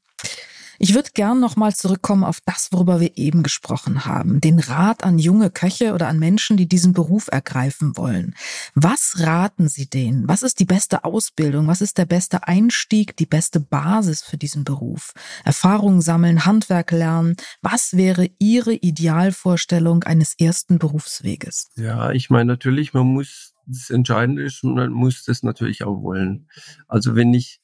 Ich 0.82 0.96
würde 0.96 1.10
gern 1.14 1.42
nochmal 1.42 1.76
zurückkommen 1.76 2.24
auf 2.24 2.40
das, 2.46 2.72
worüber 2.72 3.02
wir 3.02 3.18
eben 3.18 3.44
gesprochen 3.44 4.06
haben. 4.06 4.40
Den 4.40 4.60
Rat 4.60 5.04
an 5.04 5.20
junge 5.20 5.50
Köche 5.50 5.94
oder 5.94 6.08
an 6.08 6.20
Menschen, 6.20 6.56
die 6.56 6.70
diesen 6.70 6.94
Beruf 6.94 7.28
ergreifen 7.30 7.98
wollen. 7.98 8.34
Was 8.76 9.16
raten 9.18 9.68
Sie 9.68 9.90
denen? 9.90 10.30
Was 10.30 10.42
ist 10.42 10.62
die 10.62 10.66
beste 10.66 11.04
Ausbildung? 11.04 11.68
Was 11.68 11.82
ist 11.82 11.98
der 11.98 12.06
beste 12.06 12.48
Einstieg, 12.48 13.18
die 13.18 13.26
beste 13.26 13.60
Basis 13.60 14.22
für 14.22 14.38
diesen 14.38 14.64
Beruf? 14.64 15.12
Erfahrungen 15.44 16.02
sammeln, 16.02 16.46
Handwerk 16.46 16.92
lernen. 16.92 17.36
Was 17.62 17.98
wäre 17.98 18.30
Ihre 18.40 18.74
Idealvorstellung 18.74 20.06
eines 20.06 20.34
ersten 20.40 20.80
Berufsweges? 20.80 21.72
Ja, 21.76 22.12
ich 22.12 22.30
meine 22.30 22.46
natürlich, 22.46 22.94
man 22.94 23.08
muss, 23.08 23.49
das 23.70 23.90
Entscheidende 23.90 24.44
ist, 24.44 24.64
man 24.64 24.92
muss 24.92 25.24
das 25.24 25.44
natürlich 25.44 25.84
auch 25.84 26.02
wollen. 26.02 26.48
Also 26.88 27.16
wenn 27.16 27.34
ich 27.34 27.62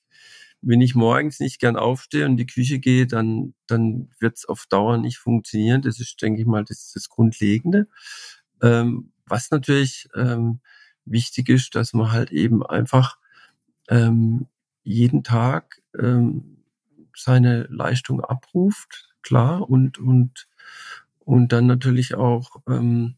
wenn 0.62 0.82
ich 0.82 0.96
morgens 0.96 1.40
nicht 1.40 1.60
gern 1.60 1.76
aufstehe 1.76 2.26
und 2.26 2.32
in 2.32 2.38
die 2.38 2.48
Küche 2.48 2.80
gehe, 2.80 3.06
dann, 3.06 3.54
dann 3.68 4.10
wird 4.20 4.38
es 4.38 4.46
auf 4.46 4.66
Dauer 4.68 4.98
nicht 4.98 5.20
funktionieren. 5.20 5.84
Das 5.84 6.00
ist, 6.00 6.20
denke 6.24 6.42
ich 6.42 6.48
mal, 6.48 6.66
das, 6.66 6.92
das 6.92 7.08
Grundlegende. 7.08 7.88
Ähm, 8.64 9.12
was 9.28 9.52
natürlich 9.52 10.10
ähm, 10.16 10.62
wichtig 11.06 11.50
ist, 11.50 11.76
dass 11.76 11.94
man 11.94 12.12
halt 12.12 12.32
eben 12.32 12.66
einfach 12.66 13.20
ähm, 13.90 14.48
jeden 14.84 15.24
Tag 15.24 15.82
ähm, 16.00 16.64
seine 17.16 17.68
Leistung 17.70 18.22
abruft, 18.22 19.14
klar, 19.22 19.70
und, 19.70 20.00
und, 20.00 20.48
und 21.20 21.52
dann 21.52 21.68
natürlich 21.68 22.16
auch 22.16 22.58
ähm, 22.68 23.18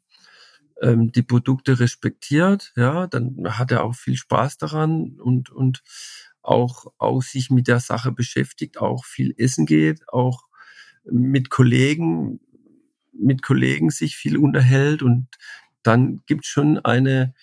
ähm, 0.81 1.11
die 1.11 1.23
Produkte 1.23 1.79
respektiert, 1.79 2.73
ja, 2.75 3.07
dann 3.07 3.57
hat 3.57 3.71
er 3.71 3.83
auch 3.83 3.95
viel 3.95 4.15
Spaß 4.15 4.57
daran 4.57 5.19
und, 5.19 5.49
und 5.49 5.83
auch, 6.41 6.85
auch 6.97 7.21
sich 7.21 7.49
mit 7.49 7.67
der 7.67 7.79
Sache 7.79 8.11
beschäftigt, 8.11 8.77
auch 8.77 9.05
viel 9.05 9.33
essen 9.37 9.65
geht, 9.65 10.07
auch 10.09 10.47
mit 11.03 11.49
Kollegen, 11.49 12.39
mit 13.13 13.41
Kollegen 13.41 13.89
sich 13.89 14.15
viel 14.15 14.37
unterhält 14.37 15.01
und 15.01 15.27
dann 15.83 16.21
gibt 16.25 16.45
schon 16.45 16.79
eine, 16.79 17.33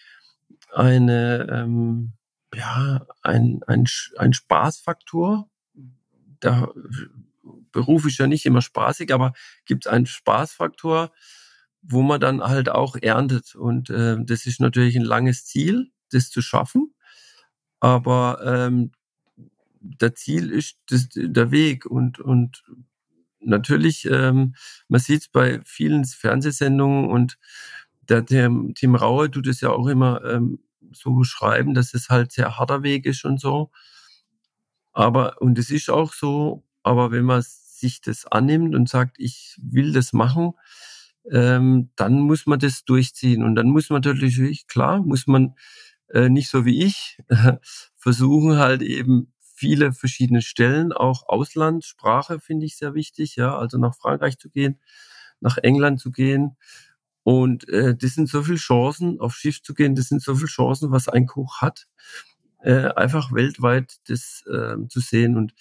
eine, 0.73 1.49
ähm, 1.51 2.13
ja, 2.55 3.07
ein, 3.23 3.61
ein, 3.67 3.87
ein 4.17 4.33
Spaßfaktor. 4.33 5.51
Der 6.43 6.73
Beruf 7.73 8.07
ist 8.07 8.19
ja 8.19 8.27
nicht 8.27 8.47
immer 8.47 8.63
spaßig, 8.63 9.13
aber 9.13 9.33
gibt 9.65 9.87
einen 9.87 10.07
Spaßfaktor, 10.07 11.13
wo 11.87 12.03
man 12.03 12.21
dann 12.21 12.43
halt 12.43 12.69
auch 12.69 12.97
erntet. 13.01 13.55
Und 13.55 13.91
äh, 13.91 14.17
das 14.21 14.47
ist 14.47 14.61
natürlich 14.61 14.97
ein 14.97 15.05
langes 15.05 15.45
Ziel, 15.45 15.91
das 16.11 16.31
zu 16.31 16.43
schaffen. 16.43 16.95
Aber 17.81 18.41
ähm, 18.45 18.93
der 19.81 20.15
Ziel 20.15 20.51
ist 20.51 20.79
das, 20.89 21.09
der 21.13 21.51
Weg 21.51 21.85
und, 21.87 22.19
und 22.19 22.65
natürlich, 23.41 24.07
ähm, 24.07 24.55
man 24.89 25.01
sieht 25.01 25.23
es 25.23 25.29
bei 25.29 25.61
vielen 25.65 26.05
Fernsehsendungen 26.05 27.11
und 27.11 27.39
der 28.09 28.25
Tim, 28.25 28.73
Tim 28.75 28.95
Rauer 28.95 29.31
tut 29.31 29.47
es 29.47 29.61
ja 29.61 29.71
auch 29.71 29.87
immer 29.87 30.25
ähm, 30.25 30.61
so 30.93 31.15
beschreiben, 31.15 31.75
dass 31.75 31.95
es 31.95 32.09
halt 32.09 32.33
sehr 32.33 32.59
harter 32.59 32.83
Weg 32.83 33.07
ist 33.07 33.25
und 33.25 33.41
so. 33.41 33.71
Aber, 34.93 35.41
und 35.43 35.59
es 35.59 35.71
ist 35.71 35.91
auch 35.91 36.13
so, 36.13 36.65
aber 36.83 37.11
wenn 37.11 37.25
man 37.25 37.43
sich 37.43 38.01
das 38.01 38.27
annimmt 38.27 38.75
und 38.75 38.89
sagt, 38.89 39.17
ich 39.19 39.59
will 39.61 39.93
das 39.93 40.13
machen, 40.13 40.53
ähm, 41.31 41.91
dann 41.97 42.21
muss 42.21 42.47
man 42.47 42.59
das 42.59 42.85
durchziehen. 42.85 43.43
Und 43.43 43.55
dann 43.55 43.69
muss 43.69 43.91
man 43.91 44.03
natürlich, 44.03 44.67
klar, 44.67 45.03
muss 45.03 45.27
man 45.27 45.55
äh, 46.09 46.29
nicht 46.29 46.51
so 46.51 46.65
wie 46.65 46.83
ich, 46.83 47.19
versuchen 47.97 48.59
halt 48.59 48.83
eben 48.83 49.33
viele 49.41 49.93
verschiedene 49.93 50.43
Stellen, 50.43 50.93
auch 50.93 51.29
Ausland, 51.29 51.85
Sprache 51.85 52.41
finde 52.41 52.67
ich 52.67 52.77
sehr 52.77 52.95
wichtig, 52.95 53.37
ja, 53.37 53.57
also 53.57 53.79
nach 53.79 53.95
Frankreich 53.95 54.39
zu 54.39 54.51
gehen, 54.51 54.81
nach 55.41 55.59
England 55.59 56.01
zu 56.01 56.11
gehen. 56.11 56.57
Und 57.23 57.69
äh, 57.71 57.97
das 57.97 58.15
sind 58.15 58.29
so 58.29 58.43
viele 58.43 58.59
Chancen, 58.59 59.21
auf 59.21 59.35
Schiff 59.35 59.63
zu 59.63 59.75
gehen, 59.75 59.95
das 59.95 60.09
sind 60.09 60.23
so 60.23 60.35
viele 60.35 60.49
Chancen, 60.49 60.91
was 60.91 61.09
ein 61.09 61.27
Koch 61.27 61.63
hat, 61.63 61.87
äh, 62.63 62.89
einfach 62.95 63.33
weltweit 63.33 63.97
das 64.09 64.45
äh, 64.47 64.77
zu 64.89 65.01
sehen. 65.01 65.37
Und 65.37 65.55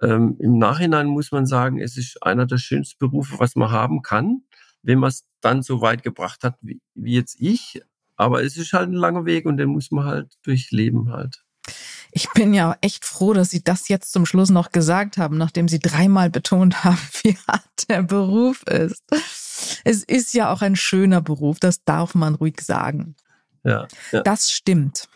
ähm, 0.00 0.36
im 0.40 0.58
Nachhinein 0.58 1.06
muss 1.08 1.32
man 1.32 1.46
sagen, 1.46 1.80
es 1.80 1.96
ist 1.98 2.22
einer 2.22 2.46
der 2.46 2.58
schönsten 2.58 2.98
Berufe, 2.98 3.38
was 3.38 3.56
man 3.56 3.70
haben 3.70 4.02
kann, 4.02 4.42
wenn 4.84 4.98
man 4.98 5.08
es 5.08 5.24
dann 5.40 5.62
so 5.62 5.80
weit 5.80 6.02
gebracht 6.02 6.44
hat, 6.44 6.56
wie, 6.60 6.80
wie 6.94 7.14
jetzt 7.14 7.36
ich. 7.40 7.82
Aber 8.16 8.44
es 8.44 8.56
ist 8.56 8.72
halt 8.72 8.90
ein 8.90 8.94
langer 8.94 9.24
Weg 9.24 9.46
und 9.46 9.56
den 9.56 9.70
muss 9.70 9.90
man 9.90 10.04
halt 10.04 10.32
durchleben 10.44 11.10
halt. 11.12 11.42
Ich 12.12 12.30
bin 12.30 12.54
ja 12.54 12.76
echt 12.80 13.04
froh, 13.04 13.32
dass 13.32 13.50
Sie 13.50 13.64
das 13.64 13.88
jetzt 13.88 14.12
zum 14.12 14.24
Schluss 14.24 14.50
noch 14.50 14.70
gesagt 14.70 15.16
haben, 15.16 15.36
nachdem 15.36 15.66
Sie 15.66 15.80
dreimal 15.80 16.30
betont 16.30 16.84
haben, 16.84 16.98
wie 17.22 17.36
hart 17.48 17.88
der 17.88 18.02
Beruf 18.02 18.62
ist. 18.64 19.02
Es 19.84 20.04
ist 20.04 20.34
ja 20.34 20.52
auch 20.52 20.62
ein 20.62 20.76
schöner 20.76 21.22
Beruf, 21.22 21.58
das 21.58 21.82
darf 21.84 22.14
man 22.14 22.36
ruhig 22.36 22.60
sagen. 22.60 23.16
Ja, 23.64 23.88
ja. 24.12 24.22
Das 24.22 24.50
stimmt. 24.50 25.08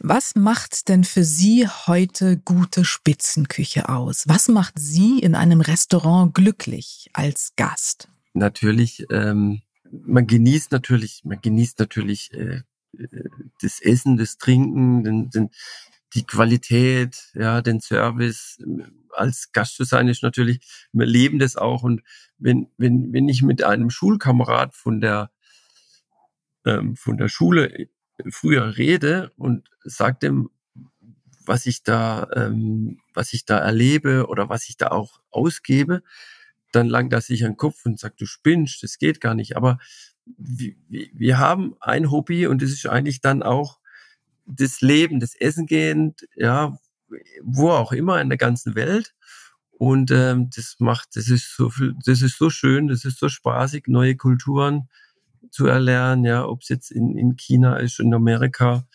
Was 0.00 0.34
macht 0.36 0.88
denn 0.88 1.04
für 1.04 1.24
Sie 1.24 1.66
heute 1.68 2.36
gute 2.36 2.84
Spitzenküche 2.84 3.88
aus? 3.88 4.24
Was 4.26 4.48
macht 4.48 4.74
Sie 4.78 5.18
in 5.18 5.34
einem 5.34 5.60
Restaurant 5.60 6.34
glücklich 6.34 7.10
als 7.12 7.52
Gast? 7.56 8.08
Natürlich, 8.34 9.06
ähm, 9.10 9.62
man 9.90 10.26
genießt 10.26 10.72
natürlich, 10.72 11.22
man 11.24 11.40
genießt 11.40 11.78
natürlich 11.78 12.32
äh, 12.34 12.62
das 13.60 13.80
Essen, 13.80 14.16
das 14.16 14.38
Trinken, 14.38 15.04
den, 15.04 15.30
den, 15.30 15.50
die 16.14 16.24
Qualität, 16.24 17.30
ja, 17.34 17.62
den 17.62 17.80
Service. 17.80 18.58
Als 19.10 19.52
Gast 19.52 19.76
zu 19.76 19.84
sein 19.84 20.08
ist 20.08 20.22
natürlich, 20.22 20.60
wir 20.92 21.06
leben 21.06 21.38
das 21.38 21.56
auch. 21.56 21.82
Und 21.82 22.02
wenn, 22.38 22.68
wenn, 22.76 23.12
wenn 23.12 23.28
ich 23.28 23.42
mit 23.42 23.62
einem 23.62 23.90
Schulkamerad 23.90 24.74
von 24.74 25.00
der, 25.00 25.30
ähm, 26.64 26.96
von 26.96 27.16
der 27.16 27.28
Schule 27.28 27.88
früher 28.30 28.76
rede 28.76 29.32
und 29.36 29.68
sage 29.84 30.18
dem, 30.22 30.50
was 31.46 31.66
ich 31.66 31.82
da, 31.82 32.28
ähm, 32.34 32.98
was 33.12 33.32
ich 33.32 33.44
da 33.44 33.58
erlebe 33.58 34.26
oder 34.26 34.48
was 34.48 34.68
ich 34.68 34.76
da 34.76 34.88
auch 34.88 35.20
ausgebe, 35.30 36.02
dann 36.74 36.88
langt 36.88 37.12
er 37.12 37.20
sich 37.20 37.44
an 37.44 37.52
den 37.52 37.56
Kopf 37.56 37.84
und 37.84 37.98
sagt, 37.98 38.20
du 38.20 38.26
spinnst, 38.26 38.82
das 38.82 38.98
geht 38.98 39.20
gar 39.20 39.34
nicht. 39.34 39.56
Aber 39.56 39.78
wir, 40.38 40.74
wir 40.88 41.38
haben 41.38 41.74
ein 41.80 42.10
Hobby 42.10 42.46
und 42.46 42.62
das 42.62 42.70
ist 42.70 42.86
eigentlich 42.86 43.20
dann 43.20 43.42
auch 43.42 43.78
das 44.46 44.80
Leben, 44.80 45.20
das 45.20 45.34
Essen 45.34 45.66
gehen, 45.66 46.14
ja, 46.36 46.78
wo 47.42 47.70
auch 47.70 47.92
immer 47.92 48.20
in 48.20 48.28
der 48.28 48.38
ganzen 48.38 48.74
Welt. 48.74 49.14
Und 49.72 50.10
ähm, 50.10 50.50
das 50.54 50.76
macht, 50.78 51.16
das 51.16 51.28
ist 51.28 51.56
so 51.56 51.68
viel, 51.68 51.94
das 52.04 52.22
ist 52.22 52.38
so 52.38 52.48
schön, 52.48 52.88
das 52.88 53.04
ist 53.04 53.18
so 53.18 53.28
spaßig, 53.28 53.84
neue 53.88 54.16
Kulturen 54.16 54.88
zu 55.50 55.66
erlernen, 55.66 56.24
ja, 56.24 56.46
ob 56.46 56.62
es 56.62 56.68
jetzt 56.68 56.90
in, 56.90 57.16
in 57.16 57.36
China 57.36 57.76
ist, 57.76 58.00
in 58.00 58.14
Amerika 58.14 58.86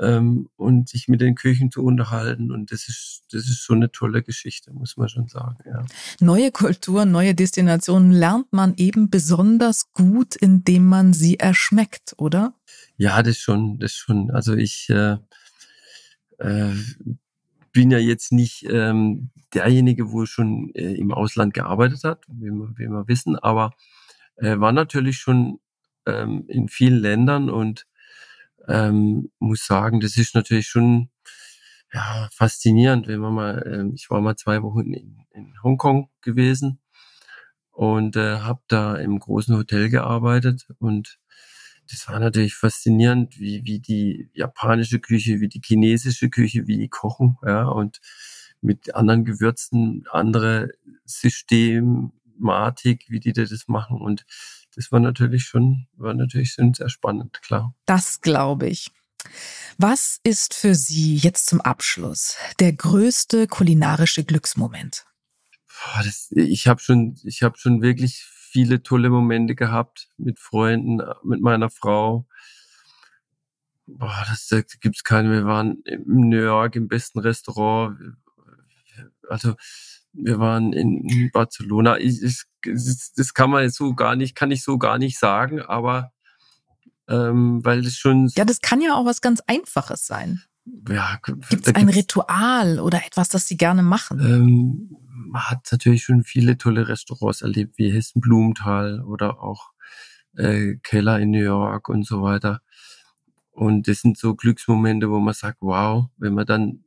ähm, 0.00 0.48
und 0.56 0.88
sich 0.88 1.08
mit 1.08 1.20
den 1.20 1.34
Küchen 1.34 1.70
zu 1.70 1.82
unterhalten. 1.82 2.50
Und 2.50 2.72
das 2.72 2.88
ist, 2.88 3.24
das 3.32 3.48
ist 3.48 3.64
so 3.64 3.74
eine 3.74 3.90
tolle 3.90 4.22
Geschichte, 4.22 4.72
muss 4.72 4.96
man 4.96 5.08
schon 5.08 5.28
sagen. 5.28 5.56
Ja. 5.66 5.84
Neue 6.20 6.50
Kulturen, 6.50 7.10
neue 7.10 7.34
Destinationen 7.34 8.12
lernt 8.12 8.52
man 8.52 8.74
eben 8.76 9.10
besonders 9.10 9.92
gut, 9.92 10.36
indem 10.36 10.86
man 10.86 11.12
sie 11.12 11.38
erschmeckt, 11.38 12.14
oder? 12.18 12.54
Ja, 12.96 13.22
das 13.22 13.38
schon, 13.38 13.78
das 13.78 13.92
schon. 13.92 14.30
Also 14.30 14.54
ich 14.54 14.88
äh, 14.90 15.16
äh, 16.38 16.74
bin 17.72 17.90
ja 17.90 17.98
jetzt 17.98 18.32
nicht 18.32 18.66
ähm, 18.68 19.30
derjenige, 19.54 20.12
wo 20.12 20.26
schon 20.26 20.70
äh, 20.74 20.94
im 20.94 21.12
Ausland 21.12 21.54
gearbeitet 21.54 22.04
hat, 22.04 22.24
wie 22.28 22.50
wir, 22.50 22.72
wie 22.76 22.88
wir 22.88 23.08
wissen, 23.08 23.36
aber 23.36 23.72
äh, 24.36 24.58
war 24.58 24.72
natürlich 24.72 25.18
schon 25.18 25.60
ähm, 26.06 26.44
in 26.48 26.68
vielen 26.68 27.00
Ländern 27.00 27.50
und 27.50 27.86
ähm, 28.68 29.30
muss 29.38 29.66
sagen, 29.66 30.00
das 30.00 30.16
ist 30.16 30.34
natürlich 30.34 30.68
schon 30.68 31.10
ja, 31.92 32.28
faszinierend, 32.32 33.08
wenn 33.08 33.20
man 33.20 33.34
mal, 33.34 33.62
äh, 33.66 33.94
ich 33.94 34.10
war 34.10 34.20
mal 34.20 34.36
zwei 34.36 34.62
Wochen 34.62 34.92
in, 34.92 35.24
in 35.30 35.54
Hongkong 35.62 36.10
gewesen 36.20 36.80
und 37.72 38.16
äh, 38.16 38.40
habe 38.40 38.60
da 38.68 38.96
im 38.96 39.18
großen 39.18 39.56
Hotel 39.56 39.88
gearbeitet 39.88 40.66
und 40.78 41.18
das 41.90 42.06
war 42.08 42.20
natürlich 42.20 42.54
faszinierend, 42.54 43.38
wie, 43.38 43.62
wie 43.64 43.80
die 43.80 44.28
japanische 44.34 45.00
Küche, 45.00 45.40
wie 45.40 45.48
die 45.48 45.62
chinesische 45.64 46.28
Küche, 46.28 46.66
wie 46.66 46.76
die 46.76 46.88
kochen, 46.88 47.38
ja, 47.42 47.66
und 47.66 48.00
mit 48.60 48.94
anderen 48.94 49.24
Gewürzen, 49.24 50.04
andere 50.10 50.70
Systematik, 51.04 53.06
wie 53.08 53.20
die 53.20 53.32
das 53.32 53.68
machen. 53.68 54.00
Und 54.00 54.26
das 54.78 54.92
war 54.92 55.00
natürlich 55.00 55.42
schon, 55.42 55.88
war 55.96 56.14
natürlich 56.14 56.52
schon 56.52 56.72
sehr 56.72 56.88
spannend, 56.88 57.42
klar. 57.42 57.74
Das 57.84 58.20
glaube 58.20 58.68
ich. 58.68 58.92
Was 59.76 60.20
ist 60.22 60.54
für 60.54 60.76
Sie 60.76 61.16
jetzt 61.16 61.46
zum 61.46 61.60
Abschluss 61.60 62.36
der 62.60 62.72
größte 62.74 63.48
kulinarische 63.48 64.22
Glücksmoment? 64.22 65.04
Boah, 65.66 66.04
das, 66.04 66.30
ich 66.30 66.68
habe 66.68 66.80
schon, 66.80 67.18
ich 67.24 67.42
habe 67.42 67.58
schon 67.58 67.82
wirklich 67.82 68.22
viele 68.22 68.80
tolle 68.80 69.10
Momente 69.10 69.56
gehabt 69.56 70.10
mit 70.16 70.38
Freunden, 70.38 71.00
mit 71.24 71.40
meiner 71.40 71.70
Frau. 71.70 72.28
Boah, 73.86 74.24
das, 74.28 74.46
da 74.46 74.60
gibt's 74.60 75.02
keine. 75.02 75.32
Wir 75.32 75.44
waren 75.44 75.82
in 75.86 76.28
New 76.28 76.40
York 76.40 76.76
im 76.76 76.86
besten 76.86 77.18
Restaurant. 77.18 77.98
Also 79.28 79.56
wir 80.12 80.38
waren 80.38 80.72
in 80.72 81.30
Barcelona. 81.32 81.98
Ich, 81.98 82.22
ich, 82.22 82.42
das 82.62 83.34
kann 83.34 83.50
man 83.50 83.70
so 83.70 83.94
gar 83.94 84.16
nicht, 84.16 84.34
kann 84.34 84.50
ich 84.50 84.62
so 84.62 84.78
gar 84.78 84.98
nicht 84.98 85.18
sagen, 85.18 85.60
aber 85.60 86.12
ähm, 87.08 87.64
weil 87.64 87.86
es 87.86 87.96
schon. 87.96 88.30
Ja, 88.36 88.44
das 88.44 88.60
kann 88.60 88.80
ja 88.80 88.94
auch 88.94 89.06
was 89.06 89.20
ganz 89.20 89.40
Einfaches 89.46 90.06
sein. 90.06 90.42
Ja, 90.88 91.18
gibt 91.22 91.66
es 91.66 91.74
ein 91.74 91.88
Ritual 91.88 92.78
oder 92.80 93.04
etwas, 93.06 93.30
das 93.30 93.46
Sie 93.46 93.56
gerne 93.56 93.82
machen? 93.82 94.20
Ähm, 94.20 94.96
man 95.08 95.42
hat 95.42 95.66
natürlich 95.72 96.04
schon 96.04 96.24
viele 96.24 96.58
tolle 96.58 96.88
Restaurants 96.88 97.40
erlebt, 97.40 97.78
wie 97.78 97.90
Hessen 97.90 98.20
Blumenthal 98.20 99.02
oder 99.02 99.42
auch 99.42 99.70
äh, 100.36 100.76
Keller 100.82 101.18
in 101.20 101.30
New 101.30 101.42
York 101.42 101.88
und 101.88 102.06
so 102.06 102.22
weiter. 102.22 102.60
Und 103.50 103.88
das 103.88 104.02
sind 104.02 104.18
so 104.18 104.34
Glücksmomente, 104.34 105.10
wo 105.10 105.18
man 105.18 105.34
sagt, 105.34 105.58
wow, 105.60 106.06
wenn 106.16 106.34
man 106.34 106.46
dann, 106.46 106.84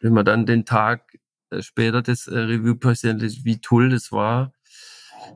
wenn 0.00 0.12
man 0.12 0.24
dann 0.24 0.46
den 0.46 0.64
Tag 0.64 1.18
später 1.62 2.02
das 2.02 2.26
äh, 2.26 2.38
Review 2.38 2.76
passiert, 2.76 3.22
wie 3.44 3.58
toll 3.58 3.90
das 3.90 4.12
war, 4.12 4.52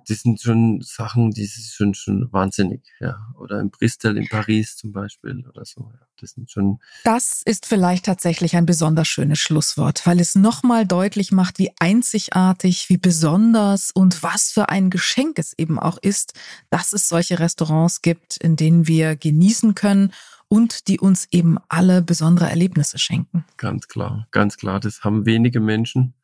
das 0.07 0.21
sind 0.21 0.41
schon 0.41 0.81
Sachen, 0.83 1.31
die 1.31 1.47
sind 1.47 1.67
schon, 1.67 1.95
schon 1.95 2.33
wahnsinnig, 2.33 2.83
ja. 3.01 3.17
Oder 3.39 3.61
in 3.61 3.71
Bristol, 3.71 4.17
in 4.17 4.29
Paris 4.29 4.77
zum 4.77 4.93
Beispiel 4.93 5.47
oder 5.49 5.65
so. 5.65 5.91
Ja. 5.93 6.07
Das 6.21 6.33
sind 6.33 6.51
schon. 6.51 6.81
Das 7.05 7.43
ist 7.45 7.67
vielleicht 7.67 8.07
tatsächlich 8.07 8.57
ein 8.57 8.67
besonders 8.67 9.07
schönes 9.07 9.39
Schlusswort, 9.39 10.05
weil 10.07 10.21
es 10.21 10.35
nochmal 10.35 10.87
deutlich 10.87 11.31
macht, 11.31 11.59
wie 11.59 11.71
einzigartig, 11.79 12.89
wie 12.89 12.99
besonders 12.99 13.91
und 13.93 14.23
was 14.23 14.51
für 14.51 14.69
ein 14.69 14.91
Geschenk 14.91 15.39
es 15.39 15.53
eben 15.57 15.79
auch 15.79 15.99
ist, 15.99 16.35
dass 16.71 16.93
es 16.93 17.09
solche 17.09 17.39
Restaurants 17.39 18.03
gibt, 18.03 18.37
in 18.37 18.57
denen 18.57 18.89
wir 18.89 19.17
genießen 19.17 19.75
können 19.75 20.13
und 20.49 20.89
die 20.89 20.99
uns 20.99 21.29
eben 21.31 21.59
alle 21.69 22.03
besondere 22.03 22.49
Erlebnisse 22.49 22.99
schenken. 22.99 23.45
Ganz 23.57 23.89
klar, 23.89 24.27
ganz 24.31 24.57
klar. 24.57 24.81
Das 24.81 25.05
haben 25.05 25.27
wenige 25.27 25.61
Menschen, 25.61 26.15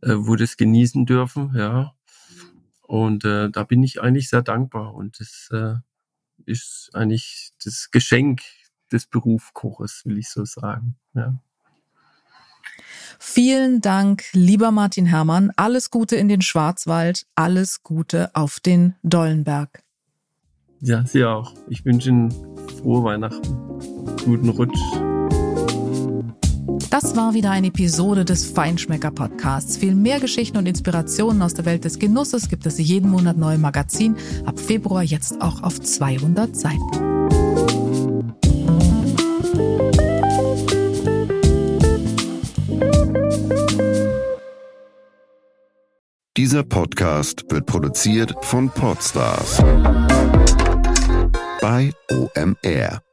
äh, 0.00 0.14
wo 0.14 0.36
das 0.36 0.56
genießen 0.56 1.06
dürfen, 1.06 1.54
ja. 1.54 1.94
Und 2.82 3.24
äh, 3.24 3.50
da 3.50 3.64
bin 3.64 3.82
ich 3.82 4.00
eigentlich 4.00 4.30
sehr 4.30 4.42
dankbar. 4.42 4.94
Und 4.94 5.20
das 5.20 5.48
äh, 5.52 5.74
ist 6.46 6.90
eigentlich 6.94 7.50
das 7.62 7.90
Geschenk 7.90 8.40
des 8.90 9.06
Berufskoches, 9.06 10.02
will 10.06 10.18
ich 10.18 10.30
so 10.30 10.44
sagen. 10.44 10.96
Ja. 11.14 11.38
Vielen 13.18 13.80
Dank, 13.80 14.24
lieber 14.32 14.70
Martin 14.70 15.04
Herrmann. 15.04 15.52
Alles 15.56 15.90
Gute 15.90 16.16
in 16.16 16.28
den 16.28 16.40
Schwarzwald, 16.40 17.26
alles 17.34 17.82
Gute 17.82 18.34
auf 18.34 18.60
den 18.60 18.94
Dollenberg. 19.02 19.82
Ja, 20.80 21.04
Sie 21.04 21.24
auch. 21.24 21.54
Ich 21.68 21.84
wünsche 21.84 22.10
Ihnen 22.10 22.32
frohe 22.80 23.02
Weihnachten, 23.02 23.56
guten 24.24 24.48
Rutsch. 24.48 24.78
Das 26.90 27.16
war 27.16 27.34
wieder 27.34 27.50
eine 27.50 27.68
Episode 27.68 28.24
des 28.24 28.46
Feinschmecker 28.46 29.10
Podcasts. 29.10 29.76
Viel 29.76 29.94
mehr 29.94 30.20
Geschichten 30.20 30.56
und 30.56 30.66
Inspirationen 30.66 31.42
aus 31.42 31.54
der 31.54 31.64
Welt 31.64 31.84
des 31.84 31.98
Genusses 31.98 32.48
gibt 32.48 32.64
es 32.66 32.78
jeden 32.78 33.10
Monat 33.10 33.36
neu 33.36 33.54
im 33.54 33.60
Magazin. 33.60 34.16
Ab 34.46 34.58
Februar 34.58 35.02
jetzt 35.02 35.40
auch 35.42 35.62
auf 35.62 35.80
200 35.80 36.56
Seiten. 36.56 36.78
Dieser 46.36 46.62
Podcast 46.62 47.44
wird 47.50 47.66
produziert 47.66 48.32
von 48.42 48.70
Podstars 48.70 49.60
bei 51.60 51.92
OMR. 52.10 53.07